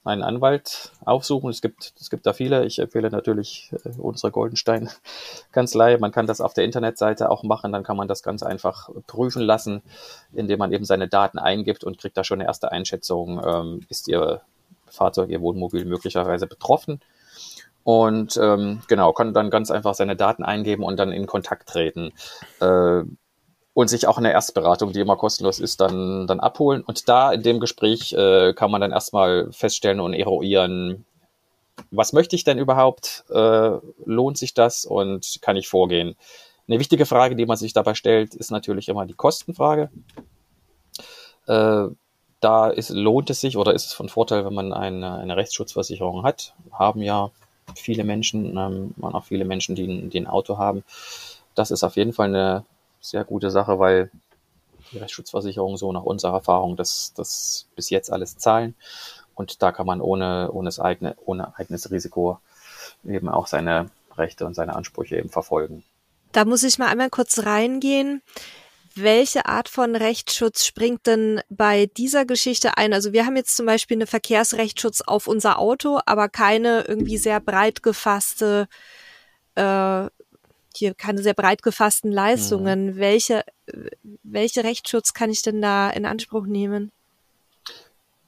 [0.03, 1.49] einen Anwalt aufsuchen.
[1.49, 2.65] Es gibt, es gibt da viele.
[2.65, 5.97] Ich empfehle natürlich äh, unsere Goldenstein-Kanzlei.
[5.97, 7.71] Man kann das auf der Internetseite auch machen.
[7.71, 9.81] Dann kann man das ganz einfach prüfen lassen,
[10.33, 13.41] indem man eben seine Daten eingibt und kriegt da schon eine erste Einschätzung.
[13.45, 14.41] Ähm, ist Ihr
[14.87, 17.01] Fahrzeug, Ihr Wohnmobil möglicherweise betroffen?
[17.83, 22.11] Und ähm, genau, kann dann ganz einfach seine Daten eingeben und dann in Kontakt treten.
[22.59, 23.03] Äh,
[23.73, 26.83] und sich auch eine Erstberatung, die immer kostenlos ist, dann, dann abholen.
[26.83, 31.05] Und da in dem Gespräch äh, kann man dann erstmal feststellen und eruieren,
[31.89, 33.23] was möchte ich denn überhaupt?
[33.29, 36.15] Äh, lohnt sich das und kann ich vorgehen?
[36.67, 39.89] Eine wichtige Frage, die man sich dabei stellt, ist natürlich immer die Kostenfrage.
[41.47, 41.87] Äh,
[42.39, 46.23] da ist, lohnt es sich oder ist es von Vorteil, wenn man eine, eine Rechtsschutzversicherung
[46.23, 46.53] hat.
[46.71, 47.31] Haben ja
[47.75, 50.83] viele Menschen, ähm, man auch viele Menschen, die, die ein Auto haben.
[51.55, 52.65] Das ist auf jeden Fall eine
[53.01, 54.11] sehr gute Sache, weil
[54.91, 58.75] die Rechtsschutzversicherung so nach unserer Erfahrung das, das bis jetzt alles zahlen.
[59.35, 62.39] Und da kann man ohne, ohne, das eigene, ohne eigenes Risiko
[63.05, 65.83] eben auch seine Rechte und seine Ansprüche eben verfolgen.
[66.31, 68.21] Da muss ich mal einmal kurz reingehen.
[68.93, 72.93] Welche Art von Rechtsschutz springt denn bei dieser Geschichte ein?
[72.93, 77.39] Also wir haben jetzt zum Beispiel eine Verkehrsrechtsschutz auf unser Auto, aber keine irgendwie sehr
[77.39, 78.67] breit gefasste
[79.55, 80.07] äh,
[80.77, 82.85] hier keine sehr breit gefassten Leistungen.
[82.85, 82.95] Mhm.
[82.97, 83.43] Welche,
[84.23, 86.91] welche Rechtsschutz kann ich denn da in Anspruch nehmen?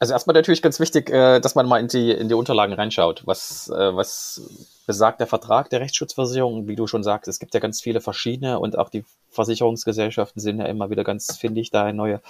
[0.03, 3.21] Also erstmal natürlich ganz wichtig, äh, dass man mal in die, in die Unterlagen reinschaut.
[3.25, 6.67] Was, äh, was besagt der Vertrag der Rechtsschutzversicherung?
[6.67, 10.59] Wie du schon sagst, es gibt ja ganz viele verschiedene und auch die Versicherungsgesellschaften sind
[10.59, 12.21] ja immer wieder ganz findig, da neue,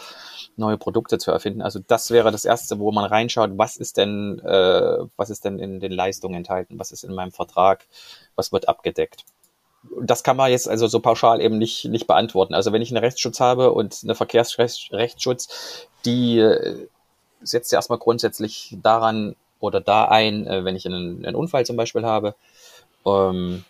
[0.55, 1.63] neue Produkte zu erfinden.
[1.63, 5.57] Also das wäre das Erste, wo man reinschaut, was ist denn, äh, was ist denn
[5.57, 6.77] in den Leistungen enthalten?
[6.77, 7.87] Was ist in meinem Vertrag?
[8.35, 9.25] Was wird abgedeckt?
[10.01, 12.53] Das kann man jetzt also so pauschal eben nicht, nicht beantworten.
[12.53, 16.87] Also wenn ich einen Rechtsschutz habe und eine Verkehrsrechtsschutz, die äh,
[17.41, 21.75] setzt ja erstmal grundsätzlich daran oder da ein, äh, wenn ich einen, einen Unfall zum
[21.75, 22.35] Beispiel habe.
[23.05, 23.63] Ähm,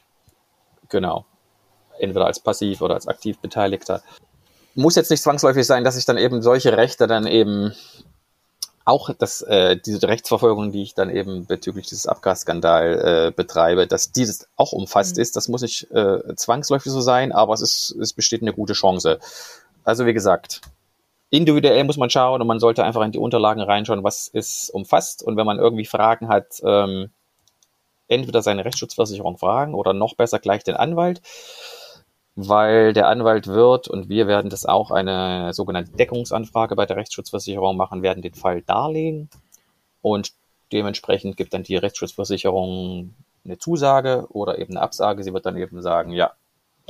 [0.89, 1.25] genau.
[1.99, 4.01] Entweder als passiv oder als aktiv Beteiligter.
[4.75, 7.73] Muss jetzt nicht zwangsläufig sein, dass ich dann eben solche Rechte dann eben
[8.85, 14.11] auch dass äh, diese Rechtsverfolgung, die ich dann eben bezüglich dieses Abgasskandal äh, betreibe, dass
[14.11, 15.21] dieses auch umfasst mhm.
[15.21, 15.35] ist.
[15.35, 19.19] Das muss nicht äh, zwangsläufig so sein, aber es ist, es besteht eine gute Chance.
[19.83, 20.61] Also wie gesagt,
[21.29, 25.23] individuell muss man schauen und man sollte einfach in die Unterlagen reinschauen, was ist umfasst.
[25.23, 27.09] Und wenn man irgendwie Fragen hat, ähm,
[28.07, 31.21] entweder seine Rechtsschutzversicherung fragen oder noch besser gleich den Anwalt
[32.35, 37.77] weil der Anwalt wird und wir werden das auch eine sogenannte Deckungsanfrage bei der Rechtsschutzversicherung
[37.77, 39.29] machen, werden den Fall darlegen
[40.01, 40.33] und
[40.71, 43.13] dementsprechend gibt dann die Rechtsschutzversicherung
[43.45, 45.23] eine Zusage oder eben eine Absage.
[45.23, 46.31] Sie wird dann eben sagen, ja,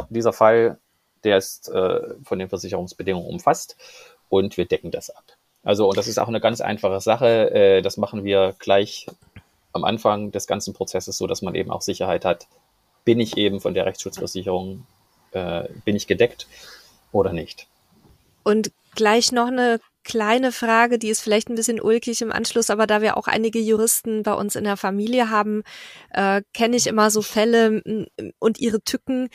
[0.09, 0.77] dieser Fall,
[1.23, 3.75] der ist äh, von den Versicherungsbedingungen umfasst
[4.29, 5.23] und wir decken das ab.
[5.63, 7.51] Also, und das ist auch eine ganz einfache Sache.
[7.51, 9.07] Äh, das machen wir gleich
[9.71, 12.47] am Anfang des ganzen Prozesses, so dass man eben auch Sicherheit hat.
[13.05, 14.85] Bin ich eben von der Rechtsschutzversicherung
[15.33, 16.47] äh, bin ich gedeckt
[17.11, 17.67] oder nicht.
[18.43, 22.87] Und gleich noch eine kleine Frage, die ist vielleicht ein bisschen ulkig im Anschluss, aber
[22.87, 25.63] da wir auch einige Juristen bei uns in der Familie haben,
[26.11, 28.07] äh, kenne ich immer so Fälle
[28.39, 29.29] und ihre Tücken.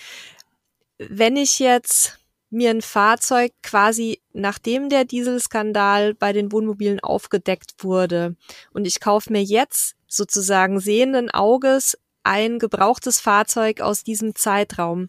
[0.99, 2.19] Wenn ich jetzt
[2.51, 8.37] mir ein Fahrzeug quasi nachdem der Dieselskandal bei den Wohnmobilen aufgedeckt wurde
[8.73, 15.09] und ich kaufe mir jetzt sozusagen sehenden Auges ein gebrauchtes Fahrzeug aus diesem Zeitraum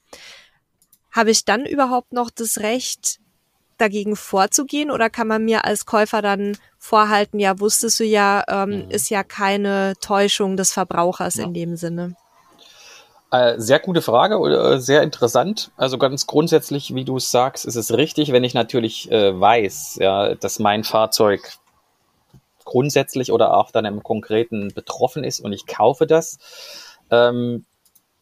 [1.12, 3.20] habe ich dann überhaupt noch das Recht,
[3.80, 8.86] dagegen vorzugehen oder kann man mir als Käufer dann vorhalten, ja, wusstest du ja, ähm,
[8.86, 8.92] mhm.
[8.92, 11.46] ist ja keine Täuschung des Verbrauchers ja.
[11.46, 12.16] in dem Sinne?
[13.32, 15.72] Äh, sehr gute Frage, äh, sehr interessant.
[15.78, 19.98] Also ganz grundsätzlich, wie du es sagst, ist es richtig, wenn ich natürlich äh, weiß,
[20.02, 21.58] ja, dass mein Fahrzeug
[22.66, 26.38] grundsätzlich oder auch dann im Konkreten betroffen ist und ich kaufe das,
[27.12, 27.66] ähm,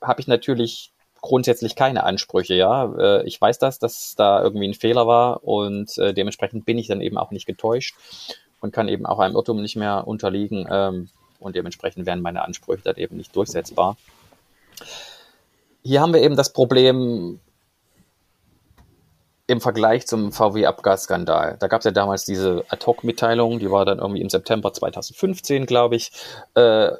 [0.01, 0.91] habe ich natürlich
[1.27, 2.93] grundsätzlich keine Ansprüche, ja.
[2.97, 6.87] Äh, ich weiß das, dass da irgendwie ein Fehler war und äh, dementsprechend bin ich
[6.87, 7.95] dann eben auch nicht getäuscht
[8.61, 11.09] und kann eben auch einem Irrtum nicht mehr unterliegen ähm,
[11.39, 13.97] und dementsprechend werden meine Ansprüche dann eben nicht durchsetzbar.
[15.83, 17.39] Hier haben wir eben das Problem
[19.47, 21.57] im Vergleich zum VW-Abgasskandal.
[21.59, 25.95] Da gab es ja damals diese Ad-Hoc-Mitteilung, die war dann irgendwie im September 2015, glaube
[25.95, 26.11] ich.
[26.53, 26.91] Äh,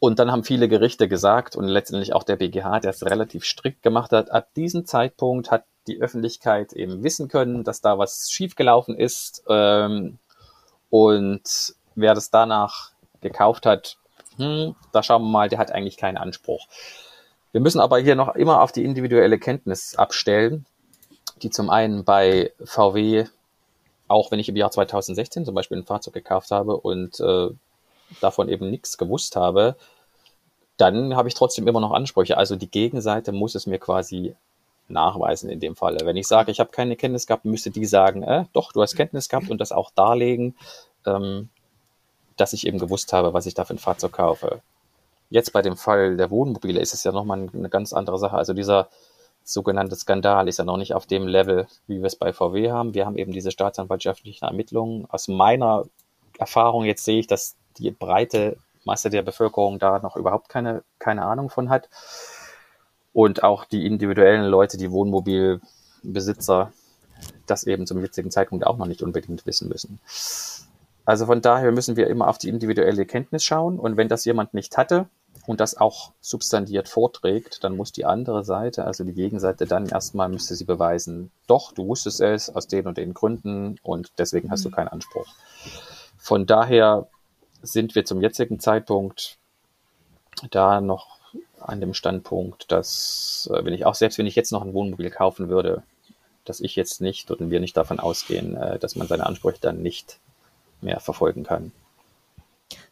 [0.00, 3.82] Und dann haben viele Gerichte gesagt und letztendlich auch der BGH, der es relativ strikt
[3.82, 8.96] gemacht hat, ab diesem Zeitpunkt hat die Öffentlichkeit eben wissen können, dass da was schiefgelaufen
[8.96, 9.44] ist.
[9.48, 10.18] Ähm,
[10.88, 13.98] und wer das danach gekauft hat,
[14.36, 16.66] hm, da schauen wir mal, der hat eigentlich keinen Anspruch.
[17.52, 20.64] Wir müssen aber hier noch immer auf die individuelle Kenntnis abstellen,
[21.42, 23.26] die zum einen bei VW,
[24.08, 27.50] auch wenn ich im Jahr 2016 zum Beispiel ein Fahrzeug gekauft habe und äh,
[28.20, 29.76] davon eben nichts gewusst habe,
[30.76, 32.36] dann habe ich trotzdem immer noch Ansprüche.
[32.36, 34.34] Also die Gegenseite muss es mir quasi
[34.88, 36.04] nachweisen in dem Falle.
[36.04, 38.96] Wenn ich sage, ich habe keine Kenntnis gehabt, müsste die sagen, äh, doch, du hast
[38.96, 40.56] Kenntnis gehabt und das auch darlegen,
[41.06, 41.48] ähm,
[42.36, 44.62] dass ich eben gewusst habe, was ich da für ein Fahrzeug kaufe.
[45.28, 48.36] Jetzt bei dem Fall der Wohnmobile ist es ja nochmal eine ganz andere Sache.
[48.36, 48.88] Also dieser
[49.44, 52.94] sogenannte Skandal ist ja noch nicht auf dem Level, wie wir es bei VW haben.
[52.94, 55.06] Wir haben eben diese staatsanwaltschaftlichen Ermittlungen.
[55.08, 55.84] Aus meiner
[56.38, 61.24] Erfahrung jetzt sehe ich, dass die breite Masse der Bevölkerung da noch überhaupt keine, keine
[61.24, 61.88] Ahnung von hat.
[63.12, 66.72] Und auch die individuellen Leute, die Wohnmobilbesitzer,
[67.46, 70.00] das eben zum jetzigen Zeitpunkt auch noch nicht unbedingt wissen müssen.
[71.04, 73.78] Also von daher müssen wir immer auf die individuelle Kenntnis schauen.
[73.78, 75.06] Und wenn das jemand nicht hatte
[75.46, 80.28] und das auch substantiert vorträgt, dann muss die andere Seite, also die Gegenseite, dann erstmal
[80.28, 84.64] müsste sie beweisen, doch, du wusstest es aus den und den Gründen und deswegen hast
[84.64, 84.74] du mhm.
[84.74, 85.26] keinen Anspruch.
[86.16, 87.08] Von daher
[87.62, 89.36] sind wir zum jetzigen Zeitpunkt
[90.50, 91.18] da noch
[91.60, 95.10] an dem Standpunkt, dass, äh, wenn ich auch selbst wenn ich jetzt noch ein Wohnmobil
[95.10, 95.82] kaufen würde,
[96.44, 99.82] dass ich jetzt nicht und wir nicht davon ausgehen, äh, dass man seine Ansprüche dann
[99.82, 100.18] nicht
[100.80, 101.72] mehr verfolgen kann.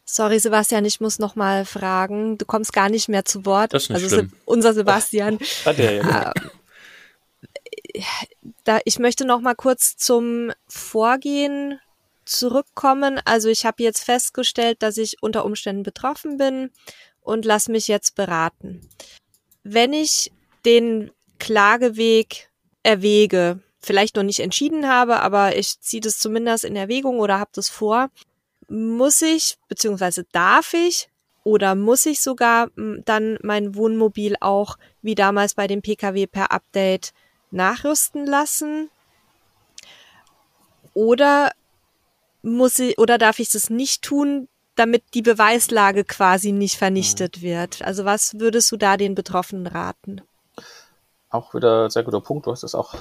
[0.05, 2.37] Sorry, Sebastian, ich muss noch mal fragen.
[2.37, 3.73] Du kommst gar nicht mehr zu Wort.
[3.73, 4.33] Das ist nicht also schlimm.
[4.45, 5.39] unser Sebastian.
[5.65, 6.31] Hat er ja.
[7.93, 8.01] Äh,
[8.63, 11.79] da, ich möchte noch mal kurz zum Vorgehen
[12.29, 13.19] zurückkommen.
[13.25, 16.71] Also ich habe jetzt festgestellt, dass ich unter Umständen betroffen bin
[17.21, 18.87] und lass mich jetzt beraten.
[19.63, 20.31] Wenn ich
[20.65, 22.49] den Klageweg
[22.83, 27.51] erwäge, vielleicht noch nicht entschieden habe, aber ich ziehe das zumindest in Erwägung oder habe
[27.53, 28.09] das vor,
[28.67, 31.09] muss ich beziehungsweise darf ich
[31.43, 37.13] oder muss ich sogar dann mein Wohnmobil auch wie damals bei dem Pkw per Update
[37.51, 38.89] nachrüsten lassen?
[40.93, 41.51] Oder
[42.41, 47.41] muss ich oder darf ich das nicht tun, damit die Beweislage quasi nicht vernichtet mhm.
[47.41, 47.81] wird?
[47.81, 50.21] Also was würdest du da den Betroffenen raten?
[51.29, 52.47] Auch wieder sehr guter Punkt.
[52.47, 52.95] Du hast es auch,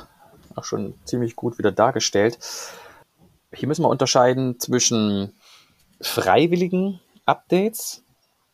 [0.55, 2.38] auch schon ziemlich gut wieder dargestellt.
[3.53, 5.33] Hier müssen wir unterscheiden zwischen
[6.01, 8.03] freiwilligen Updates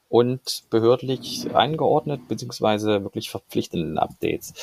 [0.08, 4.54] und behördlich eingeordnet beziehungsweise wirklich verpflichtenden Updates.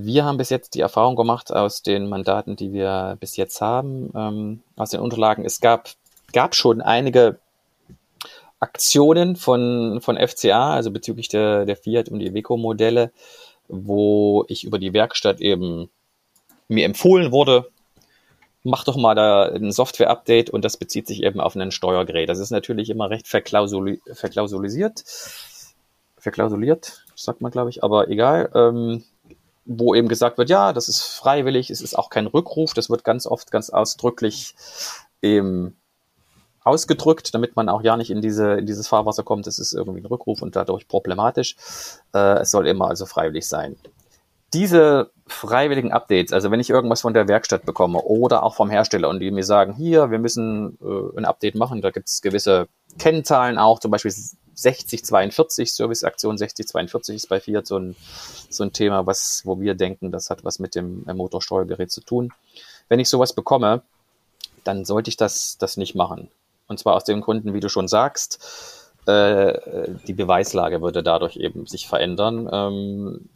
[0.00, 4.12] Wir haben bis jetzt die Erfahrung gemacht aus den Mandaten, die wir bis jetzt haben,
[4.14, 5.44] ähm, aus den Unterlagen.
[5.44, 5.90] Es gab,
[6.32, 7.40] gab schon einige
[8.60, 13.10] Aktionen von, von FCA, also bezüglich der, der Fiat und die Iveco-Modelle,
[13.66, 15.90] wo ich über die Werkstatt eben
[16.68, 17.68] mir empfohlen wurde,
[18.62, 22.28] mach doch mal da ein Software-Update und das bezieht sich eben auf ein Steuergerät.
[22.28, 25.02] Das ist natürlich immer recht verklausuli verklausulisiert,
[26.18, 28.48] verklausuliert, sagt man glaube ich, aber egal.
[28.54, 29.02] Ähm,
[29.68, 33.04] wo eben gesagt wird, ja, das ist freiwillig, es ist auch kein Rückruf, das wird
[33.04, 34.54] ganz oft ganz ausdrücklich
[35.20, 35.76] eben
[36.64, 39.46] ausgedrückt, damit man auch ja nicht in diese in dieses Fahrwasser kommt.
[39.46, 41.56] Das ist irgendwie ein Rückruf und dadurch problematisch.
[42.14, 43.76] Äh, es soll immer also freiwillig sein.
[44.54, 49.10] Diese freiwilligen Updates, also wenn ich irgendwas von der Werkstatt bekomme oder auch vom Hersteller
[49.10, 52.68] und die mir sagen, hier, wir müssen äh, ein Update machen, da gibt es gewisse
[52.98, 54.12] Kennzahlen auch, zum Beispiel
[54.58, 57.96] 6042, Serviceaktion 6042 ist bei Fiat so ein,
[58.50, 62.32] so ein Thema, was, wo wir denken, das hat was mit dem Motorsteuergerät zu tun.
[62.88, 63.82] Wenn ich sowas bekomme,
[64.64, 66.28] dann sollte ich das, das nicht machen.
[66.66, 71.66] Und zwar aus den Gründen, wie du schon sagst, äh, die Beweislage würde dadurch eben
[71.66, 72.48] sich verändern.
[72.52, 73.28] Ähm,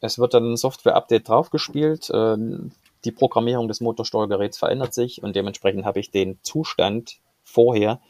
[0.00, 2.36] es wird dann ein Software-Update draufgespielt, äh,
[3.04, 8.00] die Programmierung des Motorsteuergeräts verändert sich und dementsprechend habe ich den Zustand vorher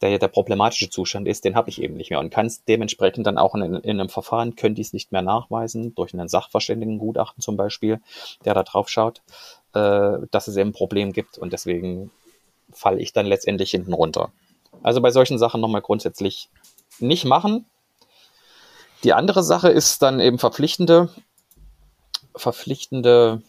[0.00, 2.64] der ja der problematische Zustand ist, den habe ich eben nicht mehr und kann es
[2.64, 6.28] dementsprechend dann auch in, in einem Verfahren, könnte ich es nicht mehr nachweisen, durch einen
[6.28, 8.00] Sachverständigengutachten zum Beispiel,
[8.44, 9.22] der da drauf schaut,
[9.74, 12.10] äh, dass es eben ein Problem gibt und deswegen
[12.72, 14.32] falle ich dann letztendlich hinten runter.
[14.82, 16.50] Also bei solchen Sachen nochmal grundsätzlich
[17.00, 17.66] nicht machen.
[19.04, 21.08] Die andere Sache ist dann eben verpflichtende,
[22.34, 23.42] verpflichtende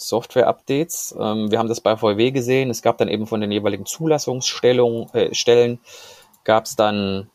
[0.00, 1.14] Software-Updates.
[1.18, 2.70] Ähm, wir haben das bei VW gesehen.
[2.70, 5.80] Es gab dann eben von den jeweiligen Zulassungsstellen äh, Stellen,
[6.44, 7.30] gab es dann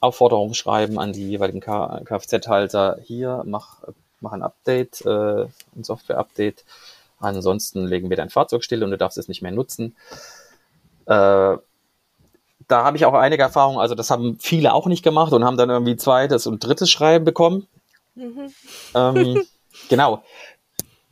[0.00, 2.98] Aufforderungsschreiben an die jeweiligen Kfz-Halter.
[3.04, 3.82] Hier, mach,
[4.20, 6.64] mach ein Update, äh, ein Software-Update.
[7.20, 9.96] Ansonsten legen wir dein Fahrzeug still und du darfst es nicht mehr nutzen.
[11.06, 11.56] Äh,
[12.68, 13.80] da habe ich auch einige Erfahrungen.
[13.80, 17.24] Also das haben viele auch nicht gemacht und haben dann irgendwie zweites und drittes Schreiben
[17.24, 17.66] bekommen.
[18.14, 18.52] Mhm.
[18.94, 19.42] Ähm,
[19.88, 20.22] genau.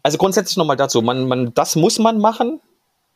[0.06, 2.60] Also grundsätzlich nochmal dazu, man, man, das muss man machen.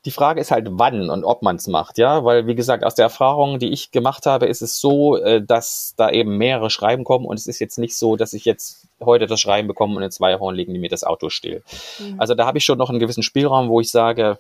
[0.07, 2.97] Die Frage ist halt, wann und ob man es macht, ja, weil wie gesagt, aus
[2.97, 7.05] der Erfahrung, die ich gemacht habe, ist es so, äh, dass da eben mehrere Schreiben
[7.05, 10.03] kommen und es ist jetzt nicht so, dass ich jetzt heute das Schreiben bekomme und
[10.03, 11.63] in zwei Wochen legen die mir das Auto still.
[12.01, 12.17] Mhm.
[12.19, 14.39] Also da habe ich schon noch einen gewissen Spielraum, wo ich sage,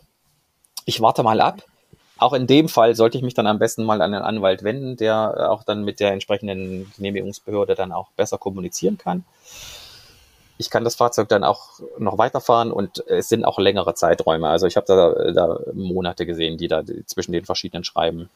[0.86, 1.62] ich warte mal ab.
[2.18, 4.96] Auch in dem Fall sollte ich mich dann am besten mal an einen Anwalt wenden,
[4.96, 9.24] der auch dann mit der entsprechenden Genehmigungsbehörde dann auch besser kommunizieren kann
[10.60, 14.46] ich kann das Fahrzeug dann auch noch weiterfahren und es sind auch längere Zeiträume.
[14.48, 18.28] Also ich habe da, da Monate gesehen, die da zwischen den verschiedenen Schreiben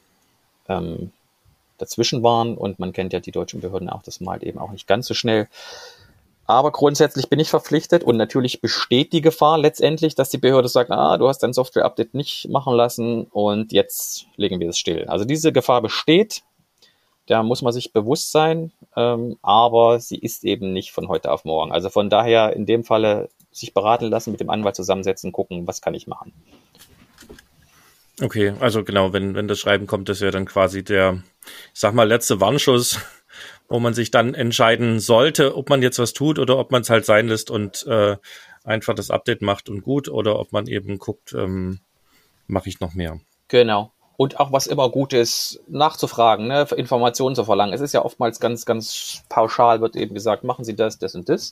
[0.67, 1.11] ähm,
[1.77, 4.87] dazwischen waren und man kennt ja die deutschen Behörden auch, das malt eben auch nicht
[4.87, 5.47] ganz so schnell.
[6.47, 10.89] Aber grundsätzlich bin ich verpflichtet und natürlich besteht die Gefahr letztendlich, dass die Behörde sagt,
[10.89, 15.05] ah, du hast dein Software-Update nicht machen lassen und jetzt legen wir es still.
[15.05, 16.41] Also diese Gefahr besteht
[17.27, 21.45] da muss man sich bewusst sein, ähm, aber sie ist eben nicht von heute auf
[21.45, 21.71] morgen.
[21.71, 25.81] Also von daher in dem Falle sich beraten lassen, mit dem Anwalt zusammensetzen, gucken, was
[25.81, 26.33] kann ich machen.
[28.21, 31.23] Okay, also genau, wenn, wenn das Schreiben kommt, das wäre dann quasi der,
[31.73, 32.99] ich sag mal, letzte Warnschuss,
[33.67, 36.89] wo man sich dann entscheiden sollte, ob man jetzt was tut oder ob man es
[36.89, 38.17] halt sein lässt und äh,
[38.63, 41.79] einfach das Update macht und gut oder ob man eben guckt, ähm,
[42.47, 43.19] mache ich noch mehr.
[43.47, 47.73] Genau und auch was immer gut ist, nachzufragen, ne, Informationen zu verlangen.
[47.73, 51.29] Es ist ja oftmals ganz, ganz pauschal, wird eben gesagt, machen Sie das, das und
[51.29, 51.51] das.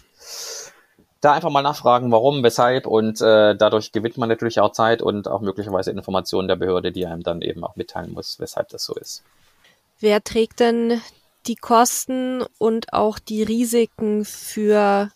[1.22, 5.28] Da einfach mal nachfragen, warum, weshalb und äh, dadurch gewinnt man natürlich auch Zeit und
[5.28, 8.94] auch möglicherweise Informationen der Behörde, die einem dann eben auch mitteilen muss, weshalb das so
[8.96, 9.24] ist.
[10.00, 11.02] Wer trägt denn
[11.48, 15.10] die Kosten und auch die Risiken für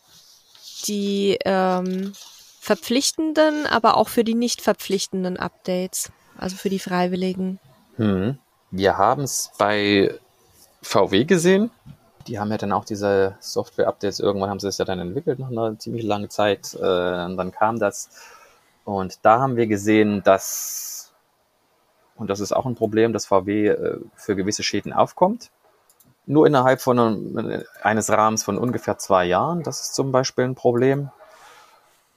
[0.88, 2.14] die ähm,
[2.62, 6.12] verpflichtenden, aber auch für die nicht verpflichtenden Updates?
[6.38, 7.60] Also für die Freiwilligen.
[7.98, 8.38] Hm.
[8.72, 10.14] Wir haben es bei
[10.82, 11.72] VW gesehen.
[12.28, 15.50] Die haben ja dann auch diese Software-Updates, irgendwann haben sie es ja dann entwickelt, nach
[15.50, 16.74] einer ziemlich langen Zeit.
[16.74, 18.10] Äh, und dann kam das.
[18.84, 21.14] Und da haben wir gesehen, dass,
[22.16, 25.52] und das ist auch ein Problem, dass VW äh, für gewisse Schäden aufkommt.
[26.26, 29.64] Nur innerhalb von einem, eines Rahmens von ungefähr zwei Jahren.
[29.64, 31.10] Das ist zum Beispiel ein Problem.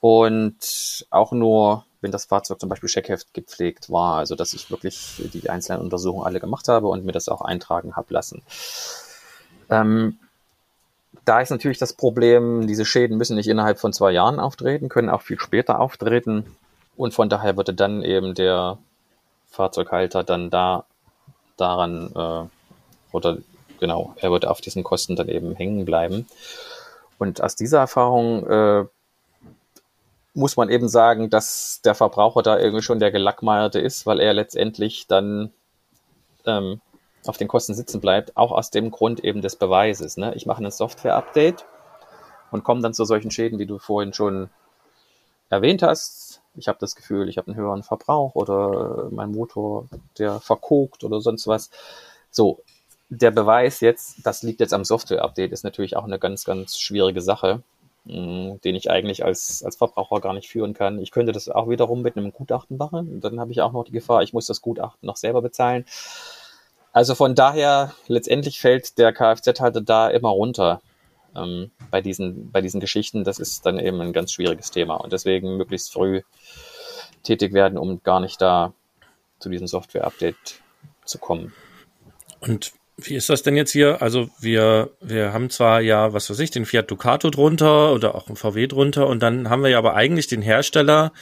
[0.01, 5.22] Und auch nur wenn das Fahrzeug zum Beispiel Scheckheft gepflegt war, also dass ich wirklich
[5.32, 8.42] die einzelnen Untersuchungen alle gemacht habe und mir das auch eintragen habe lassen.
[9.68, 10.18] Ähm,
[11.24, 15.11] da ist natürlich das Problem, diese Schäden müssen nicht innerhalb von zwei Jahren auftreten, können
[15.11, 16.57] auch viel später auftreten.
[16.96, 18.78] Und von daher würde dann eben der
[19.51, 20.84] Fahrzeughalter dann da
[21.57, 23.38] daran äh, oder
[23.80, 26.26] genau, er würde auf diesen Kosten dann eben hängen bleiben.
[27.18, 28.84] Und aus dieser Erfahrung äh,
[30.35, 34.33] muss man eben sagen, dass der Verbraucher da irgendwie schon der Gelackmeierte ist, weil er
[34.33, 35.53] letztendlich dann
[36.47, 36.81] ähm,
[37.26, 40.16] auf den Kosten sitzen bleibt, auch aus dem Grund eben des Beweises.
[40.16, 40.35] Ne?
[40.35, 41.66] Ich mache ein Software-Update
[42.51, 44.51] und komme dann zu solchen Schäden, wie du vorhin schon
[45.51, 46.41] erwähnt hast.
[46.55, 49.87] Ich habe das Gefühl, ich habe einen höheren Verbrauch oder mein Motor,
[50.18, 51.70] der verkokt oder sonst was.
[52.31, 52.61] So,
[53.09, 57.20] der Beweis jetzt, das liegt jetzt am Software-Update, ist natürlich auch eine ganz, ganz schwierige
[57.20, 57.62] Sache.
[58.05, 61.01] Mm, den ich eigentlich als, als Verbraucher gar nicht führen kann.
[61.01, 63.20] Ich könnte das auch wiederum mit einem Gutachten machen.
[63.20, 65.84] Dann habe ich auch noch die Gefahr, ich muss das Gutachten noch selber bezahlen.
[66.92, 70.80] Also von daher, letztendlich fällt der Kfz-Halter da immer runter
[71.36, 73.22] ähm, bei, diesen, bei diesen Geschichten.
[73.22, 74.96] Das ist dann eben ein ganz schwieriges Thema.
[74.96, 76.22] Und deswegen möglichst früh
[77.22, 78.72] tätig werden, um gar nicht da
[79.38, 80.62] zu diesem Software-Update
[81.05, 81.53] zu kommen.
[82.40, 82.72] Und
[83.03, 84.03] wie ist das denn jetzt hier?
[84.03, 88.28] Also wir, wir haben zwar ja, was weiß ich, den Fiat Ducato drunter oder auch
[88.28, 91.12] ein VW drunter und dann haben wir ja aber eigentlich den Hersteller,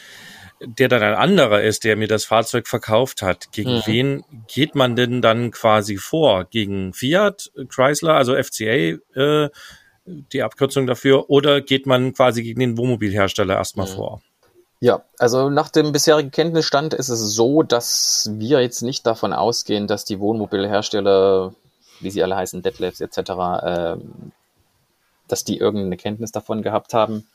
[0.61, 3.53] der dann ein anderer ist, der mir das Fahrzeug verkauft hat.
[3.53, 3.83] Gegen mhm.
[3.87, 6.45] wen geht man denn dann quasi vor?
[6.45, 9.51] Gegen Fiat, Chrysler, also FCA, äh,
[10.05, 13.95] die Abkürzung dafür, oder geht man quasi gegen den Wohnmobilhersteller erstmal mhm.
[13.95, 14.23] vor?
[14.81, 19.89] Ja, also nach dem bisherigen Kenntnisstand ist es so, dass wir jetzt nicht davon ausgehen,
[19.89, 21.53] dass die Wohnmobilhersteller
[22.01, 23.31] wie sie alle heißen, Deadlifts etc.,
[23.63, 24.33] ähm,
[25.27, 27.29] dass die irgendeine Kenntnis davon gehabt haben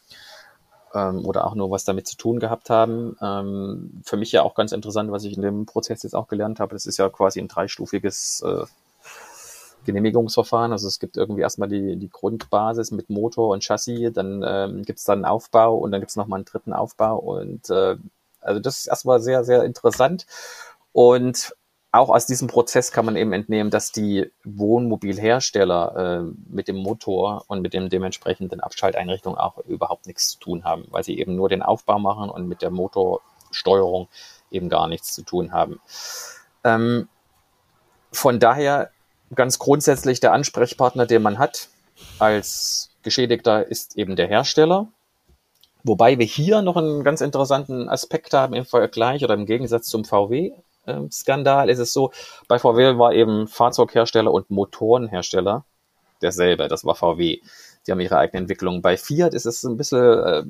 [0.94, 3.18] ähm, oder auch nur was damit zu tun gehabt haben.
[3.22, 6.60] Ähm, für mich ja auch ganz interessant, was ich in dem Prozess jetzt auch gelernt
[6.60, 8.66] habe, das ist ja quasi ein dreistufiges äh,
[9.86, 10.72] Genehmigungsverfahren.
[10.72, 15.00] Also es gibt irgendwie erstmal die, die Grundbasis mit Motor und Chassis, dann ähm, gibt
[15.00, 17.18] es dann einen Aufbau und dann gibt es nochmal einen dritten Aufbau.
[17.18, 17.98] Und äh,
[18.42, 20.26] also das ist erstmal sehr, sehr interessant.
[20.92, 21.54] Und
[21.94, 27.46] auch aus diesem Prozess kann man eben entnehmen, dass die Wohnmobilhersteller äh, mit dem Motor
[27.48, 31.50] und mit dem dementsprechenden Abschalteinrichtung auch überhaupt nichts zu tun haben, weil sie eben nur
[31.50, 34.08] den Aufbau machen und mit der Motorsteuerung
[34.50, 35.80] eben gar nichts zu tun haben.
[36.64, 37.10] Ähm,
[38.12, 38.90] von daher
[39.36, 41.70] ganz grundsätzlich der Ansprechpartner, den man hat
[42.18, 44.88] als Geschädigter, ist eben der Hersteller.
[45.84, 50.06] Wobei wir hier noch einen ganz interessanten Aspekt haben im Vergleich oder im Gegensatz zum
[50.86, 52.12] VW-Skandal ist es so,
[52.48, 55.66] bei VW war eben Fahrzeughersteller und Motorenhersteller
[56.22, 57.40] derselbe, das war VW.
[57.86, 58.82] Die haben ihre eigene Entwicklung.
[58.82, 60.44] Bei Fiat ist es ein bisschen äh,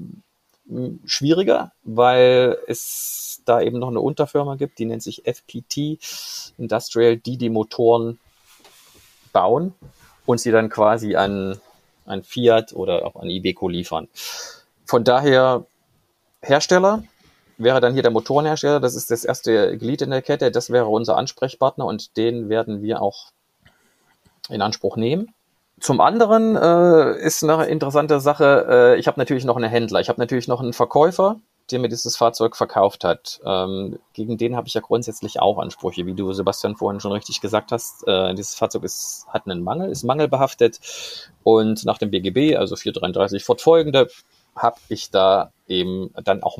[1.05, 5.99] schwieriger, weil es da eben noch eine Unterfirma gibt, die nennt sich FPT
[6.57, 8.19] Industrial, die die Motoren
[9.33, 9.73] bauen
[10.25, 11.59] und sie dann quasi an,
[12.05, 14.07] an Fiat oder auch an Iveco liefern.
[14.85, 15.65] Von daher
[16.41, 17.03] Hersteller
[17.63, 18.79] wäre dann hier der Motorenhersteller.
[18.79, 20.51] Das ist das erste Glied in der Kette.
[20.51, 23.31] Das wäre unser Ansprechpartner und den werden wir auch
[24.49, 25.33] in Anspruch nehmen.
[25.79, 30.07] Zum anderen äh, ist eine interessante Sache, äh, ich habe natürlich noch einen Händler, ich
[30.07, 31.39] habe natürlich noch einen Verkäufer,
[31.71, 33.41] der mir dieses Fahrzeug verkauft hat.
[33.45, 37.41] Ähm, gegen den habe ich ja grundsätzlich auch Ansprüche, wie du, Sebastian, vorhin schon richtig
[37.41, 38.07] gesagt hast.
[38.07, 40.79] Äh, dieses Fahrzeug ist, hat einen Mangel, ist mangelbehaftet
[41.43, 44.07] und nach dem BGB, also 433 fortfolgende,
[44.55, 46.57] habe ich da eben dann auch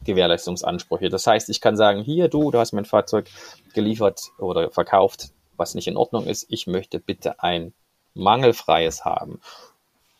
[0.00, 1.08] Mängelgewährleistungsansprüche.
[1.08, 3.28] Das heißt, ich kann sagen, hier, du, du hast mein Fahrzeug
[3.74, 6.46] geliefert oder verkauft, was nicht in Ordnung ist.
[6.48, 7.72] Ich möchte bitte ein
[8.14, 9.40] mangelfreies haben.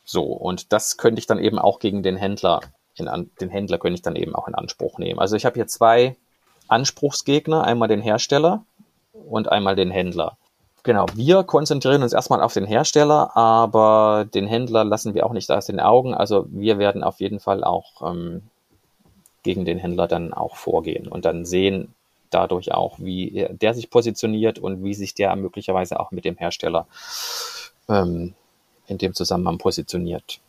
[0.05, 2.61] So, und das könnte ich dann eben auch gegen den Händler,
[2.95, 5.21] in, den Händler könnte ich dann eben auch in Anspruch nehmen.
[5.21, 6.17] Also ich habe hier zwei
[6.69, 8.65] Anspruchsgegner, einmal den Hersteller
[9.13, 10.37] und einmal den Händler.
[10.83, 15.51] Genau, wir konzentrieren uns erstmal auf den Hersteller, aber den Händler lassen wir auch nicht
[15.51, 16.15] aus den Augen.
[16.15, 18.43] Also wir werden auf jeden Fall auch ähm,
[19.43, 21.95] gegen den Händler dann auch vorgehen und dann sehen
[22.31, 26.87] dadurch auch, wie der sich positioniert und wie sich der möglicherweise auch mit dem Hersteller
[27.89, 28.35] ähm,
[28.87, 30.41] in dem Zusammenhang positioniert.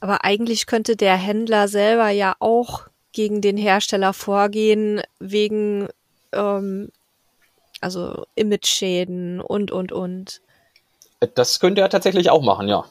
[0.00, 5.88] Aber eigentlich könnte der Händler selber ja auch gegen den Hersteller vorgehen, wegen
[6.32, 6.90] ähm,
[7.80, 10.40] also Image-Schäden und, und, und.
[11.34, 12.84] Das könnte er tatsächlich auch machen, ja.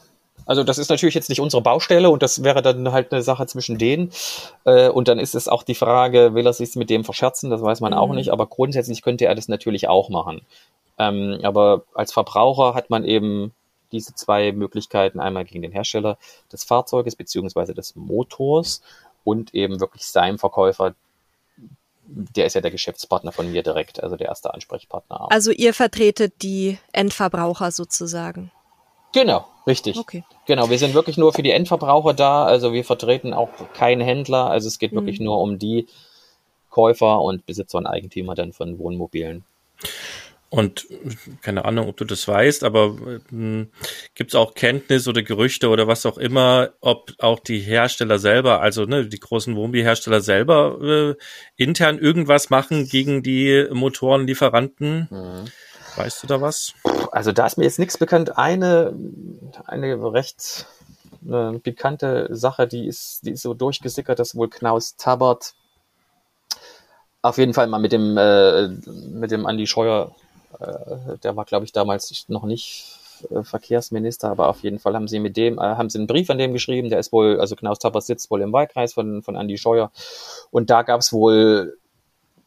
[0.48, 3.46] Also das ist natürlich jetzt nicht unsere Baustelle und das wäre dann halt eine Sache
[3.46, 4.10] zwischen denen.
[4.64, 7.50] Äh, und dann ist es auch die Frage, will er sich mit dem verscherzen?
[7.50, 7.98] Das weiß man mhm.
[7.98, 8.32] auch nicht.
[8.32, 10.40] Aber grundsätzlich könnte er das natürlich auch machen.
[10.98, 13.52] Ähm, aber als Verbraucher hat man eben
[13.92, 16.16] diese zwei Möglichkeiten, einmal gegen den Hersteller
[16.50, 18.80] des Fahrzeuges beziehungsweise des Motors
[19.24, 20.94] und eben wirklich seinem Verkäufer,
[22.06, 25.20] der ist ja der Geschäftspartner von mir direkt, also der erste Ansprechpartner.
[25.20, 25.30] Auch.
[25.30, 28.50] Also ihr vertretet die Endverbraucher sozusagen.
[29.12, 29.96] Genau, richtig.
[29.96, 30.24] Okay.
[30.46, 34.50] Genau, wir sind wirklich nur für die Endverbraucher da, also wir vertreten auch keinen Händler,
[34.50, 34.96] also es geht mhm.
[34.96, 35.86] wirklich nur um die
[36.70, 39.44] Käufer und Besitzer und Eigentümer dann von Wohnmobilen.
[40.50, 40.86] Und
[41.42, 42.96] keine Ahnung, ob du das weißt, aber
[43.30, 43.66] äh,
[44.14, 48.62] gibt es auch Kenntnis oder Gerüchte oder was auch immer, ob auch die Hersteller selber,
[48.62, 55.08] also ne, die großen Wohnmobilhersteller selber äh, intern irgendwas machen gegen die Motorenlieferanten?
[55.10, 55.44] Mhm.
[55.98, 56.74] Weißt du da was?
[57.12, 58.38] Also da ist mir jetzt nichts bekannt.
[58.38, 58.94] Eine,
[59.66, 60.66] eine recht
[61.26, 65.54] eine pikante Sache, die ist, die ist so durchgesickert, dass wohl Knaus Tabbert
[67.20, 70.14] auf jeden Fall mal mit dem, äh, mit dem Andi Scheuer
[70.60, 72.98] äh, der war, glaube ich, damals noch nicht
[73.30, 76.30] äh, Verkehrsminister, aber auf jeden Fall haben sie mit dem, äh, haben sie einen Brief
[76.30, 79.36] an dem geschrieben, der ist wohl, also Knaus Tappers sitzt wohl im Wahlkreis von, von
[79.36, 79.90] Andi Scheuer
[80.50, 81.78] und da gab es wohl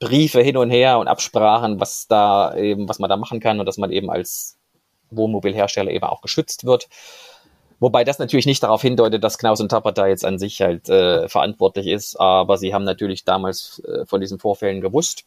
[0.01, 3.67] Briefe hin und her und Absprachen, was da eben, was man da machen kann und
[3.67, 4.57] dass man eben als
[5.11, 6.89] Wohnmobilhersteller eben auch geschützt wird.
[7.79, 10.89] Wobei das natürlich nicht darauf hindeutet, dass Knaus und Tappert da jetzt an sich halt
[10.89, 15.25] äh, verantwortlich ist, aber sie haben natürlich damals äh, von diesen Vorfällen gewusst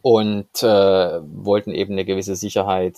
[0.00, 2.96] und äh, wollten eben eine gewisse Sicherheit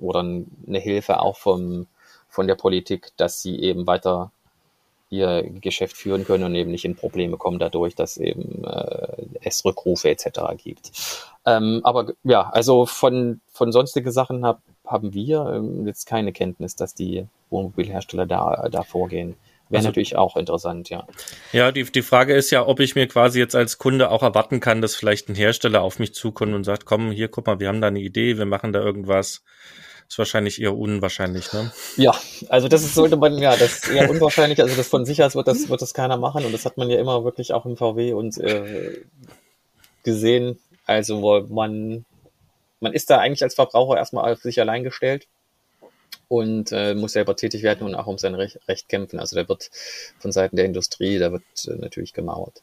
[0.00, 1.86] oder eine Hilfe auch vom,
[2.28, 4.32] von der Politik, dass sie eben weiter
[5.08, 9.64] ihr Geschäft führen können und eben nicht in Probleme kommen dadurch, dass eben äh, es
[9.64, 10.26] Rückrufe etc.
[10.56, 10.90] gibt.
[11.44, 16.74] Ähm, aber ja, also von, von sonstigen Sachen hab, haben wir ähm, jetzt keine Kenntnis,
[16.74, 19.36] dass die Wohnmobilhersteller da, da vorgehen.
[19.68, 21.06] Wäre also, natürlich auch interessant, ja.
[21.52, 24.60] Ja, die, die Frage ist ja, ob ich mir quasi jetzt als Kunde auch erwarten
[24.60, 27.68] kann, dass vielleicht ein Hersteller auf mich zukommt und sagt, komm, hier, guck mal, wir
[27.68, 29.42] haben da eine Idee, wir machen da irgendwas.
[30.08, 31.72] Ist wahrscheinlich eher unwahrscheinlich, ne?
[31.96, 32.14] Ja,
[32.48, 34.62] also das ist, sollte man, ja, das ist eher unwahrscheinlich.
[34.62, 36.88] Also das von sich aus wird das, wird das keiner machen und das hat man
[36.88, 39.02] ja immer wirklich auch im VW und äh,
[40.04, 40.58] gesehen.
[40.86, 42.04] Also man,
[42.80, 45.26] man ist da eigentlich als Verbraucher erstmal auf sich allein gestellt
[46.28, 49.18] und äh, muss selber tätig werden und auch um sein Recht, Recht kämpfen.
[49.18, 49.70] Also da wird
[50.18, 52.62] von Seiten der Industrie, da wird äh, natürlich gemauert.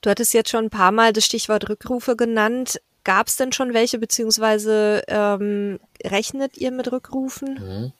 [0.00, 2.80] Du hattest jetzt schon ein paar Mal das Stichwort Rückrufe genannt.
[3.08, 7.54] Gab es denn schon welche, beziehungsweise ähm, rechnet ihr mit Rückrufen?
[7.54, 7.92] Mhm.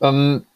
[0.00, 0.46] Ähm,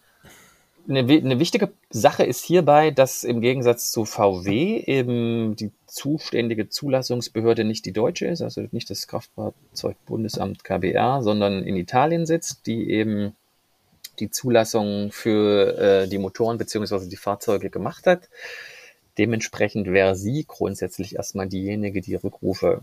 [0.88, 7.64] eine, eine wichtige Sache ist hierbei, dass im Gegensatz zu VW eben die zuständige Zulassungsbehörde
[7.64, 13.36] nicht die deutsche ist, also nicht das Kraftfahrzeugbundesamt KBR, sondern in Italien sitzt, die eben
[14.20, 18.30] die Zulassung für äh, die Motoren beziehungsweise die Fahrzeuge gemacht hat.
[19.18, 22.80] Dementsprechend wäre sie grundsätzlich erstmal diejenige, die Rückrufe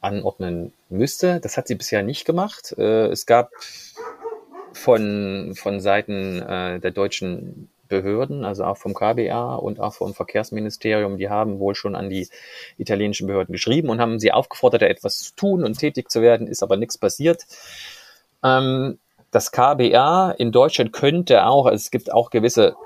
[0.00, 1.40] anordnen müsste.
[1.40, 2.74] Das hat sie bisher nicht gemacht.
[2.78, 3.50] Äh, es gab
[4.72, 11.18] von, von Seiten äh, der deutschen Behörden, also auch vom KBA und auch vom Verkehrsministerium,
[11.18, 12.26] die haben wohl schon an die
[12.78, 16.46] italienischen Behörden geschrieben und haben sie aufgefordert, da etwas zu tun und tätig zu werden,
[16.46, 17.44] ist aber nichts passiert.
[18.42, 18.98] Ähm,
[19.30, 22.76] das KBA in Deutschland könnte auch, es gibt auch gewisse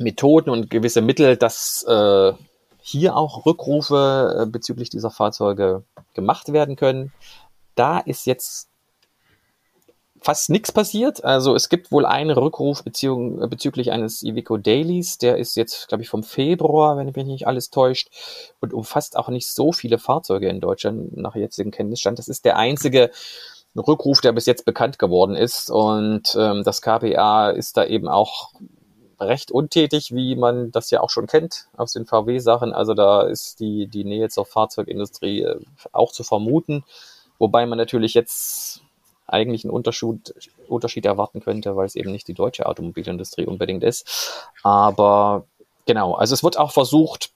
[0.00, 2.32] Methoden und gewisse Mittel, dass äh,
[2.80, 5.82] hier auch Rückrufe äh, bezüglich dieser Fahrzeuge
[6.14, 7.12] gemacht werden können.
[7.74, 8.68] Da ist jetzt
[10.20, 11.24] fast nichts passiert.
[11.24, 13.14] Also es gibt wohl einen Rückruf bezü
[13.48, 15.18] bezüglich eines Iveco Dailies.
[15.18, 18.08] Der ist jetzt, glaube ich, vom Februar, wenn mich nicht alles täuscht,
[18.60, 22.18] und umfasst auch nicht so viele Fahrzeuge in Deutschland nach jetzigem Kenntnisstand.
[22.18, 23.10] Das ist der einzige
[23.76, 25.70] Rückruf, der bis jetzt bekannt geworden ist.
[25.70, 28.52] Und ähm, das KPA ist da eben auch
[29.20, 32.72] recht untätig, wie man das ja auch schon kennt aus den VW-Sachen.
[32.72, 35.60] Also da ist die, die Nähe zur Fahrzeugindustrie äh,
[35.92, 36.84] auch zu vermuten.
[37.38, 38.82] Wobei man natürlich jetzt
[39.26, 40.34] eigentlich einen Unterschied,
[40.68, 44.48] Unterschied erwarten könnte, weil es eben nicht die deutsche Automobilindustrie unbedingt ist.
[44.62, 45.44] Aber
[45.84, 47.30] genau, also es wird auch versucht,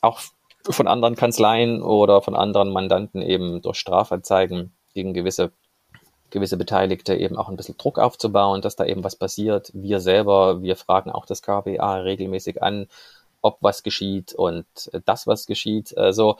[0.00, 0.20] auch
[0.68, 5.50] von anderen Kanzleien oder von anderen Mandanten eben durch Strafanzeigen gegen gewisse
[6.32, 9.70] gewisse Beteiligte eben auch ein bisschen Druck aufzubauen, dass da eben was passiert.
[9.72, 12.88] Wir selber, wir fragen auch das KBA regelmäßig an,
[13.40, 14.66] ob was geschieht und
[15.04, 15.96] das, was geschieht.
[15.96, 16.36] Also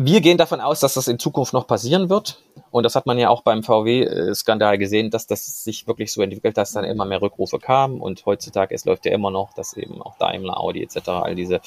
[0.00, 2.40] wir gehen davon aus, dass das in Zukunft noch passieren wird.
[2.70, 6.56] Und das hat man ja auch beim VW-Skandal gesehen, dass das sich wirklich so entwickelt,
[6.56, 8.00] dass dann immer mehr Rückrufe kamen.
[8.00, 11.60] Und heutzutage, es läuft ja immer noch, dass eben auch Daimler, Audi etc., all diese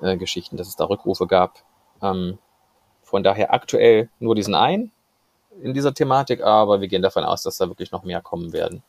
[0.00, 1.64] äh, Geschichten, dass es da Rückrufe gab.
[2.00, 2.38] Ähm,
[3.02, 4.92] von daher aktuell nur diesen einen
[5.62, 8.82] in dieser Thematik, aber wir gehen davon aus, dass da wirklich noch mehr kommen werden.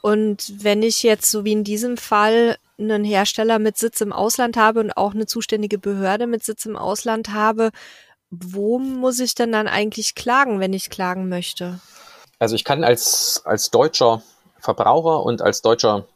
[0.00, 4.56] Und wenn ich jetzt so wie in diesem Fall einen Hersteller mit Sitz im Ausland
[4.56, 7.70] habe und auch eine zuständige Behörde mit Sitz im Ausland habe,
[8.30, 11.80] wo muss ich denn dann eigentlich klagen, wenn ich klagen möchte?
[12.38, 14.22] Also ich kann als, als deutscher
[14.60, 16.06] Verbraucher und als deutscher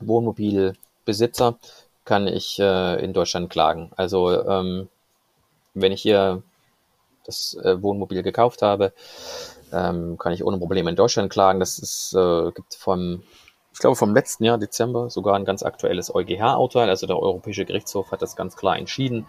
[0.00, 1.58] Wohnmobilbesitzer
[2.04, 3.90] kann ich äh, in Deutschland klagen.
[3.96, 4.88] Also ähm,
[5.74, 6.42] wenn ich hier
[7.26, 8.92] das äh, Wohnmobil gekauft habe,
[9.72, 11.60] ähm, kann ich ohne Probleme in Deutschland klagen.
[11.60, 13.22] Das ist, äh, gibt vom
[13.76, 16.88] ich glaube, vom letzten Jahr, Dezember, sogar ein ganz aktuelles EuGH-Urteil.
[16.88, 19.26] Also der Europäische Gerichtshof hat das ganz klar entschieden.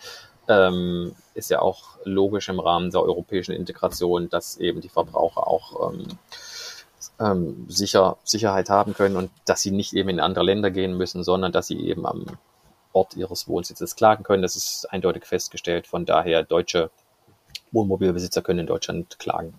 [0.47, 5.91] Ähm, ist ja auch logisch im Rahmen der europäischen Integration, dass eben die Verbraucher auch
[5.91, 6.07] ähm,
[7.19, 11.25] ähm, sicher, Sicherheit haben können und dass sie nicht eben in andere Länder gehen müssen,
[11.25, 12.25] sondern dass sie eben am
[12.93, 14.43] Ort ihres Wohnsitzes klagen können.
[14.43, 15.87] Das ist eindeutig festgestellt.
[15.87, 16.89] Von daher, deutsche
[17.71, 19.53] Wohnmobilbesitzer können in Deutschland klagen.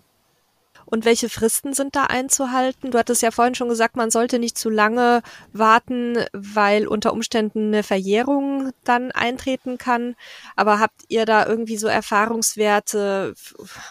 [0.85, 2.89] Und welche Fristen sind da einzuhalten?
[2.89, 5.21] Du hattest ja vorhin schon gesagt, man sollte nicht zu lange
[5.53, 10.15] warten, weil unter Umständen eine Verjährung dann eintreten kann.
[10.55, 13.35] Aber habt ihr da irgendwie so Erfahrungswerte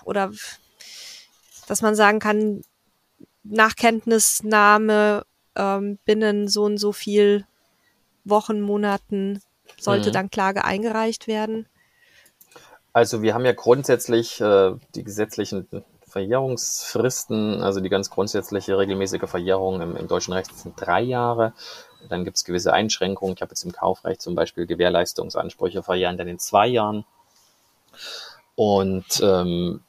[0.04, 0.32] oder
[1.68, 2.62] dass man sagen kann,
[3.44, 7.46] nach Kenntnisnahme ähm, binnen so und so viel
[8.24, 9.40] Wochen, Monaten
[9.78, 10.14] sollte mhm.
[10.14, 11.66] dann Klage eingereicht werden?
[12.92, 15.68] Also wir haben ja grundsätzlich äh, die gesetzlichen
[16.08, 21.52] Verjährungsfristen, also die ganz grundsätzliche regelmäßige Verjährung im, im deutschen Recht sind drei Jahre.
[22.08, 23.34] Dann gibt es gewisse Einschränkungen.
[23.34, 27.04] Ich habe jetzt im Kaufrecht zum Beispiel Gewährleistungsansprüche verjähren dann in zwei Jahren.
[28.54, 29.80] Und ähm,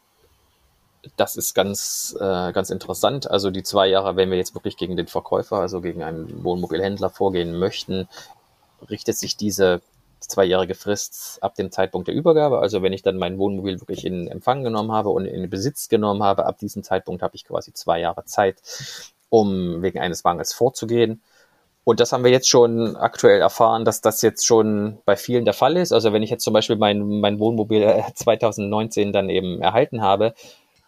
[1.18, 3.30] das ist ganz, äh, ganz interessant.
[3.30, 7.10] Also die zwei Jahre, wenn wir jetzt wirklich gegen den Verkäufer, also gegen einen Wohnmobilhändler
[7.10, 8.08] vorgehen möchten,
[8.90, 9.82] richtet sich diese
[10.20, 12.60] zweijährige Frist ab dem Zeitpunkt der Übergabe.
[12.60, 16.24] Also wenn ich dann mein Wohnmobil wirklich in Empfang genommen habe und in Besitz genommen
[16.24, 18.62] habe, ab diesem Zeitpunkt habe ich quasi zwei Jahre Zeit,
[19.30, 21.22] um wegen eines Mangels vorzugehen.
[21.84, 25.54] Und das haben wir jetzt schon aktuell erfahren, dass das jetzt schon bei vielen der
[25.54, 25.92] Fall ist.
[25.92, 30.34] Also wenn ich jetzt zum Beispiel mein, mein Wohnmobil 2019 dann eben erhalten habe,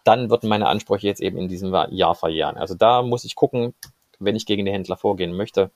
[0.04, 2.56] dann würden meine Ansprüche jetzt eben in diesem Jahr verjähren.
[2.56, 3.74] Also da muss ich gucken,
[4.18, 5.70] wenn ich gegen den Händler vorgehen möchte,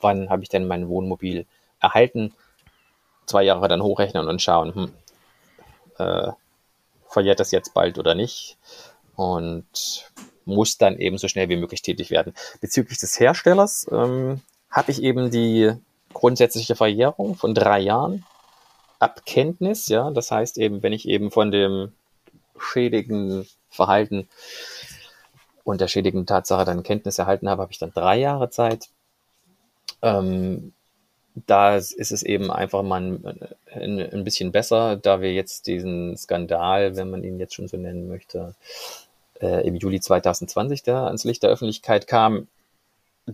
[0.00, 1.46] wann habe ich denn mein Wohnmobil
[1.80, 2.32] erhalten?
[3.30, 4.92] Zwei Jahre dann hochrechnen und schauen, hm,
[5.98, 6.32] äh,
[7.08, 8.56] verjährt das jetzt bald oder nicht
[9.16, 10.10] und
[10.44, 12.34] muss dann eben so schnell wie möglich tätig werden.
[12.60, 15.72] Bezüglich des Herstellers ähm, habe ich eben die
[16.12, 18.24] grundsätzliche Verjährung von drei Jahren
[18.98, 21.92] ab Kenntnis, ja, das heißt eben, wenn ich eben von dem
[22.58, 24.28] schädigen Verhalten
[25.64, 28.88] und der schädigenden Tatsache dann Kenntnis erhalten habe, habe ich dann drei Jahre Zeit.
[30.02, 30.72] Ähm,
[31.34, 36.96] da ist es eben einfach mal ein, ein, bisschen besser, da wir jetzt diesen Skandal,
[36.96, 38.54] wenn man ihn jetzt schon so nennen möchte,
[39.40, 42.48] äh, im Juli 2020 da ans Licht der Öffentlichkeit kam,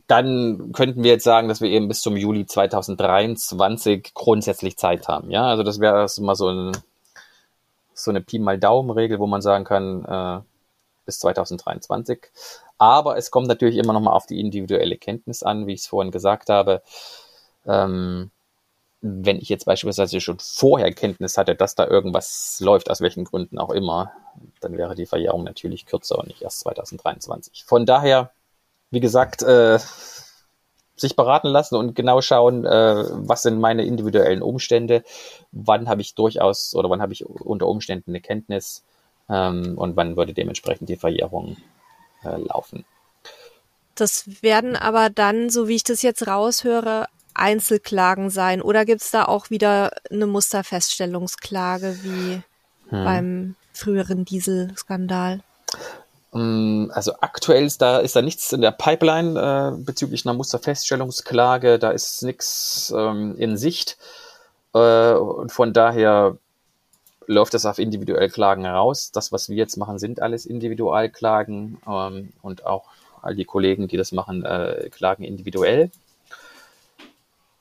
[0.07, 5.31] dann könnten wir jetzt sagen, dass wir eben bis zum Juli 2023 grundsätzlich Zeit haben.
[5.31, 6.77] Ja, also das wäre mal so, ein,
[7.95, 10.45] so eine Pi mal Daumen-Regel, wo man sagen kann, äh,
[11.07, 12.19] bis 2023.
[12.79, 15.87] Aber es kommt natürlich immer noch mal auf die individuelle Kenntnis an, wie ich es
[15.87, 16.83] vorhin gesagt habe.
[17.67, 18.31] Ähm,
[19.03, 23.59] wenn ich jetzt beispielsweise schon vorher Kenntnis hatte, dass da irgendwas läuft, aus welchen Gründen
[23.59, 24.13] auch immer,
[24.61, 27.65] dann wäre die Verjährung natürlich kürzer und nicht erst 2023.
[27.65, 28.33] Von daher,
[28.91, 29.79] wie gesagt, äh,
[30.97, 35.05] sich beraten lassen und genau schauen, äh, was sind meine individuellen Umstände,
[35.53, 38.83] wann habe ich durchaus oder wann habe ich unter Umständen eine Kenntnis
[39.29, 41.59] ähm, und wann würde dementsprechend die Verjährung
[42.25, 42.87] äh, laufen.
[43.95, 47.07] Das werden aber dann, so wie ich das jetzt raushöre,
[47.39, 48.63] Einzelklagen sein?
[48.63, 52.43] Oder gibt es da auch wieder eine Musterfeststellungsklage wie
[52.91, 53.05] hm.
[53.05, 55.41] beim früheren Dieselskandal?
[56.35, 59.39] Ähm, also aktuell ist da, ist da nichts in der Pipeline
[59.79, 61.79] äh, bezüglich einer Musterfeststellungsklage.
[61.79, 63.97] Da ist nichts ähm, in Sicht.
[64.75, 66.37] Äh, und von daher
[67.27, 69.11] läuft das auf individuelle Klagen heraus.
[69.13, 72.85] Das, was wir jetzt machen, sind alles Individualklagen ähm, und auch
[73.23, 75.91] all die Kollegen, die das machen, äh, klagen individuell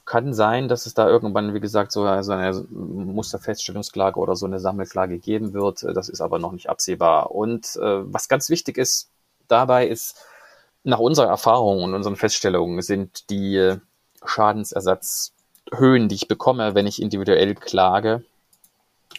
[0.05, 5.17] kann sein, dass es da irgendwann, wie gesagt, so, eine Musterfeststellungsklage oder so eine Sammelklage
[5.17, 5.83] geben wird.
[5.83, 7.31] Das ist aber noch nicht absehbar.
[7.31, 9.09] Und äh, was ganz wichtig ist
[9.47, 10.17] dabei ist,
[10.83, 13.77] nach unserer Erfahrung und unseren Feststellungen sind die
[14.23, 18.23] Schadensersatzhöhen, die ich bekomme, wenn ich individuell klage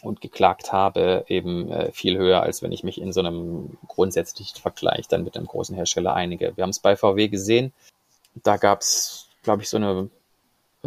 [0.03, 4.61] und geklagt habe, eben äh, viel höher, als wenn ich mich in so einem grundsätzlichen
[4.61, 6.57] Vergleich dann mit einem großen Hersteller einige.
[6.57, 7.73] Wir haben es bei VW gesehen.
[8.35, 10.09] Da gab es, glaube ich, so eine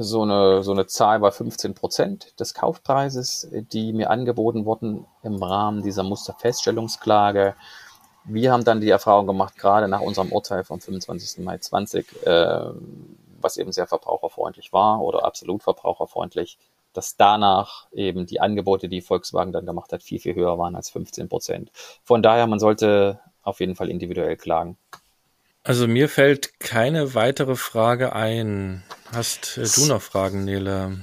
[0.04, 5.42] so eine, so eine Zahl war 15 Prozent des Kaufpreises, die mir angeboten wurden im
[5.42, 7.56] Rahmen dieser Musterfeststellungsklage.
[8.26, 11.44] Wir haben dann die Erfahrung gemacht, gerade nach unserem Urteil vom 25.
[11.44, 12.72] Mai 20, äh,
[13.42, 16.58] was eben sehr verbraucherfreundlich war oder absolut verbraucherfreundlich,
[16.94, 20.90] dass danach eben die Angebote, die Volkswagen dann gemacht hat, viel, viel höher waren als
[20.90, 21.72] 15 Prozent.
[22.04, 24.78] Von daher, man sollte auf jeden Fall individuell klagen.
[25.64, 28.84] Also mir fällt keine weitere Frage ein.
[29.14, 31.00] Hast äh, du noch Fragen, Nele?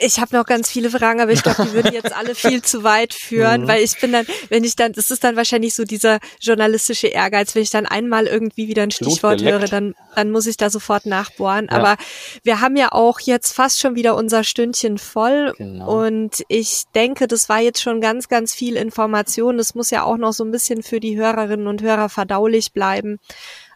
[0.00, 2.84] Ich habe noch ganz viele Fragen, aber ich glaube, die würden jetzt alle viel zu
[2.84, 3.68] weit führen, mhm.
[3.68, 7.56] weil ich bin dann, wenn ich dann, das ist dann wahrscheinlich so dieser journalistische Ehrgeiz,
[7.56, 11.04] wenn ich dann einmal irgendwie wieder ein Stichwort höre, dann, dann muss ich da sofort
[11.04, 11.66] nachbohren.
[11.68, 11.76] Ja.
[11.76, 11.96] Aber
[12.44, 16.04] wir haben ja auch jetzt fast schon wieder unser Stündchen voll genau.
[16.04, 19.58] und ich denke, das war jetzt schon ganz, ganz viel Information.
[19.58, 23.18] Das muss ja auch noch so ein bisschen für die Hörerinnen und Hörer verdaulich bleiben.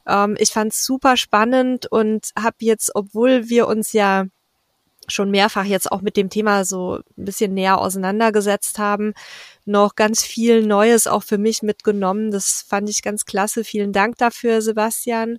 [0.07, 4.26] Ähm, ich fand es super spannend und habe jetzt, obwohl wir uns ja
[5.09, 9.14] schon mehrfach jetzt auch mit dem Thema so ein bisschen näher auseinandergesetzt haben,
[9.64, 12.30] noch ganz viel Neues auch für mich mitgenommen.
[12.30, 13.64] Das fand ich ganz klasse.
[13.64, 15.38] Vielen Dank dafür, Sebastian.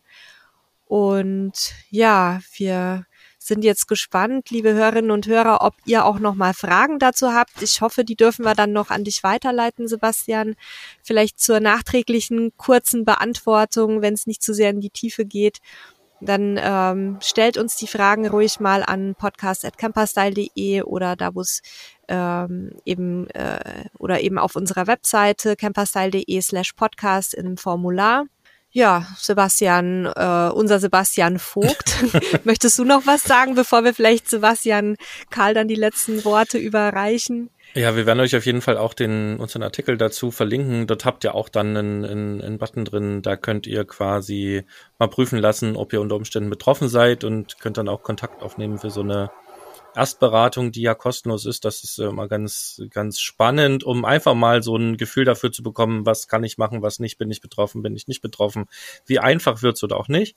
[0.85, 3.05] Und ja, wir
[3.47, 7.61] sind jetzt gespannt, liebe Hörerinnen und Hörer, ob ihr auch noch mal Fragen dazu habt.
[7.61, 10.55] Ich hoffe, die dürfen wir dann noch an dich weiterleiten, Sebastian.
[11.01, 15.59] Vielleicht zur nachträglichen kurzen Beantwortung, wenn es nicht zu sehr in die Tiefe geht.
[16.21, 21.61] Dann ähm, stellt uns die Fragen ruhig mal an podcast.camperstyle.de oder da wo es
[22.07, 28.25] ähm, eben äh, oder eben auf unserer Webseite camperstyle.de slash podcast im Formular.
[28.75, 31.93] Ja, Sebastian, äh, unser Sebastian Vogt.
[32.43, 34.97] Möchtest du noch was sagen, bevor wir vielleicht Sebastian
[35.29, 37.51] Karl dann die letzten Worte überreichen?
[37.75, 40.87] Ja, wir werden euch auf jeden Fall auch den, unseren Artikel dazu verlinken.
[40.87, 43.21] Dort habt ihr auch dann einen, einen, einen Button drin.
[43.21, 44.63] Da könnt ihr quasi
[44.97, 48.79] mal prüfen lassen, ob ihr unter Umständen betroffen seid und könnt dann auch Kontakt aufnehmen
[48.79, 49.29] für so eine
[49.95, 54.75] Erstberatung, die ja kostenlos ist, das ist immer ganz, ganz spannend, um einfach mal so
[54.75, 57.95] ein Gefühl dafür zu bekommen, was kann ich machen, was nicht, bin ich betroffen, bin
[57.95, 58.65] ich nicht betroffen,
[59.05, 60.35] wie einfach wird's oder auch nicht.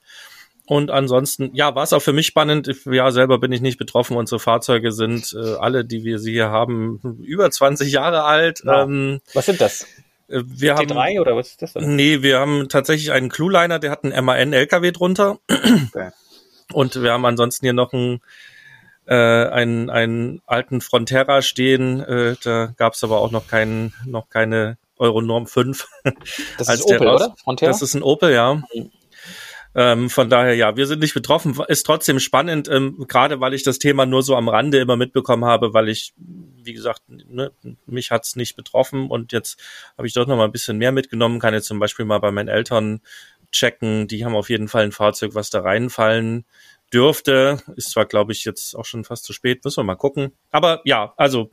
[0.67, 2.69] Und ansonsten, ja, war es auch für mich spannend.
[2.87, 4.17] Ja, selber bin ich nicht betroffen.
[4.17, 8.63] Unsere Fahrzeuge sind äh, alle, die wir sie hier haben, über 20 Jahre alt.
[8.65, 8.89] Wow.
[8.89, 9.87] Ähm, was sind das?
[10.29, 11.95] Äh, wir T3 haben, oder was ist das denn?
[11.95, 15.39] Nee, wir haben tatsächlich einen Clueliner, der hat einen MAN-LKW drunter.
[15.49, 16.11] Okay.
[16.73, 18.21] Und wir haben ansonsten hier noch einen
[19.07, 22.01] äh, einen, einen alten Frontera stehen.
[22.01, 25.87] Äh, da gab es aber auch noch keinen, noch keine Euronorm 5.
[26.59, 27.37] Das ist Opel, raus, oder?
[27.43, 27.71] Frontera?
[27.71, 28.55] Das ist ein Opel, ja.
[28.55, 28.91] Mhm.
[29.79, 31.55] Ähm, von daher, ja, wir sind nicht betroffen.
[31.69, 35.45] Ist trotzdem spannend, ähm, gerade weil ich das Thema nur so am Rande immer mitbekommen
[35.45, 37.53] habe, weil ich, wie gesagt, ne,
[37.85, 39.61] mich hat's nicht betroffen und jetzt
[39.99, 41.41] habe ich doch noch mal ein bisschen mehr mitgenommen.
[41.41, 43.03] Kann jetzt zum Beispiel mal bei meinen Eltern
[43.53, 44.09] checken.
[44.09, 46.47] Die haben auf jeden Fall ein Fahrzeug, was da reinfallen
[46.93, 47.59] dürfte.
[47.77, 50.33] Ist zwar, glaube ich, jetzt auch schon fast zu spät, müssen wir mal gucken.
[50.51, 51.51] Aber ja, also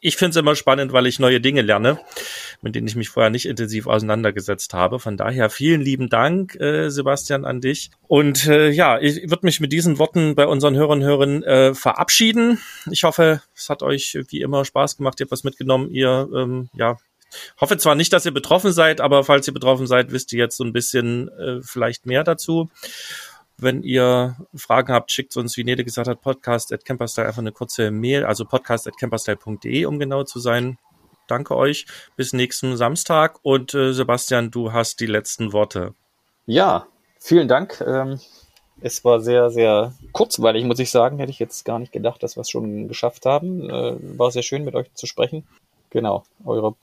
[0.00, 1.98] ich finde es immer spannend, weil ich neue Dinge lerne,
[2.60, 4.98] mit denen ich mich vorher nicht intensiv auseinandergesetzt habe.
[4.98, 7.90] Von daher vielen lieben Dank, äh, Sebastian, an dich.
[8.06, 11.74] Und äh, ja, ich würde mich mit diesen Worten bei unseren Hörern und Hörern äh,
[11.74, 12.58] verabschieden.
[12.90, 15.20] Ich hoffe, es hat euch wie immer Spaß gemacht.
[15.20, 15.90] Ihr habt was mitgenommen.
[15.90, 16.96] Ihr ähm, ja,
[17.60, 20.56] hoffe zwar nicht, dass ihr betroffen seid, aber falls ihr betroffen seid, wisst ihr jetzt
[20.56, 22.70] so ein bisschen äh, vielleicht mehr dazu.
[23.62, 27.52] Wenn ihr Fragen habt, schickt uns, wie Nede gesagt hat, podcast at camperstyle einfach eine
[27.52, 30.78] kurze Mail, also podcast at camperstyle.de, um genau zu sein.
[31.28, 31.86] Danke euch.
[32.16, 33.38] Bis nächsten Samstag.
[33.42, 35.94] Und äh, Sebastian, du hast die letzten Worte.
[36.46, 36.86] Ja,
[37.18, 37.82] vielen Dank.
[37.86, 38.18] Ähm,
[38.80, 41.18] es war sehr, sehr kurzweilig, muss ich sagen.
[41.18, 43.70] Hätte ich jetzt gar nicht gedacht, dass wir es schon geschafft haben.
[43.70, 45.46] Äh, war sehr schön, mit euch zu sprechen.
[45.90, 46.74] Genau, eure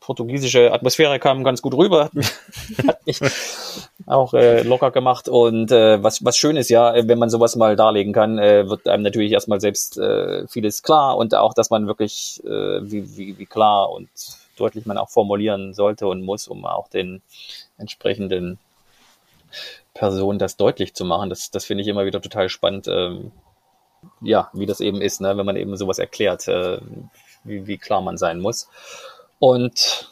[0.00, 2.28] portugiesische Atmosphäre kam ganz gut rüber, hat mich,
[2.86, 3.20] hat mich
[4.06, 5.28] auch äh, locker gemacht.
[5.28, 8.88] Und äh, was, was schön ist ja, wenn man sowas mal darlegen kann, äh, wird
[8.88, 12.48] einem natürlich erstmal selbst äh, vieles klar und auch, dass man wirklich, äh,
[12.90, 14.08] wie, wie, wie klar und
[14.56, 17.22] deutlich man auch formulieren sollte und muss, um auch den
[17.78, 18.58] entsprechenden
[19.94, 21.30] Personen das deutlich zu machen.
[21.30, 23.32] Das, das finde ich immer wieder total spannend, ähm,
[24.20, 26.78] ja, wie das eben ist, ne, wenn man eben sowas erklärt, äh,
[27.44, 28.68] wie, wie klar man sein muss.
[29.40, 30.08] Und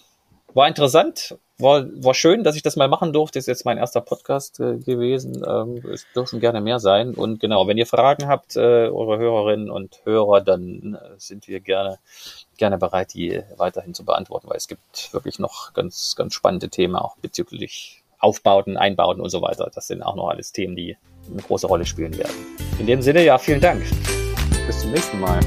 [0.55, 3.39] war interessant, war, war schön, dass ich das mal machen durfte.
[3.39, 5.45] Ist jetzt mein erster Podcast äh, gewesen.
[5.47, 7.15] Ähm, es dürfen gerne mehr sein.
[7.15, 11.61] Und genau, wenn ihr Fragen habt, äh, eure Hörerinnen und Hörer, dann äh, sind wir
[11.61, 11.99] gerne,
[12.57, 16.97] gerne bereit, die weiterhin zu beantworten, weil es gibt wirklich noch ganz, ganz spannende Themen,
[16.97, 19.71] auch bezüglich Aufbauten, Einbauten und so weiter.
[19.73, 20.97] Das sind auch noch alles Themen, die
[21.31, 22.35] eine große Rolle spielen werden.
[22.79, 23.85] In dem Sinne, ja, vielen Dank.
[24.67, 25.41] Bis zum nächsten Mal.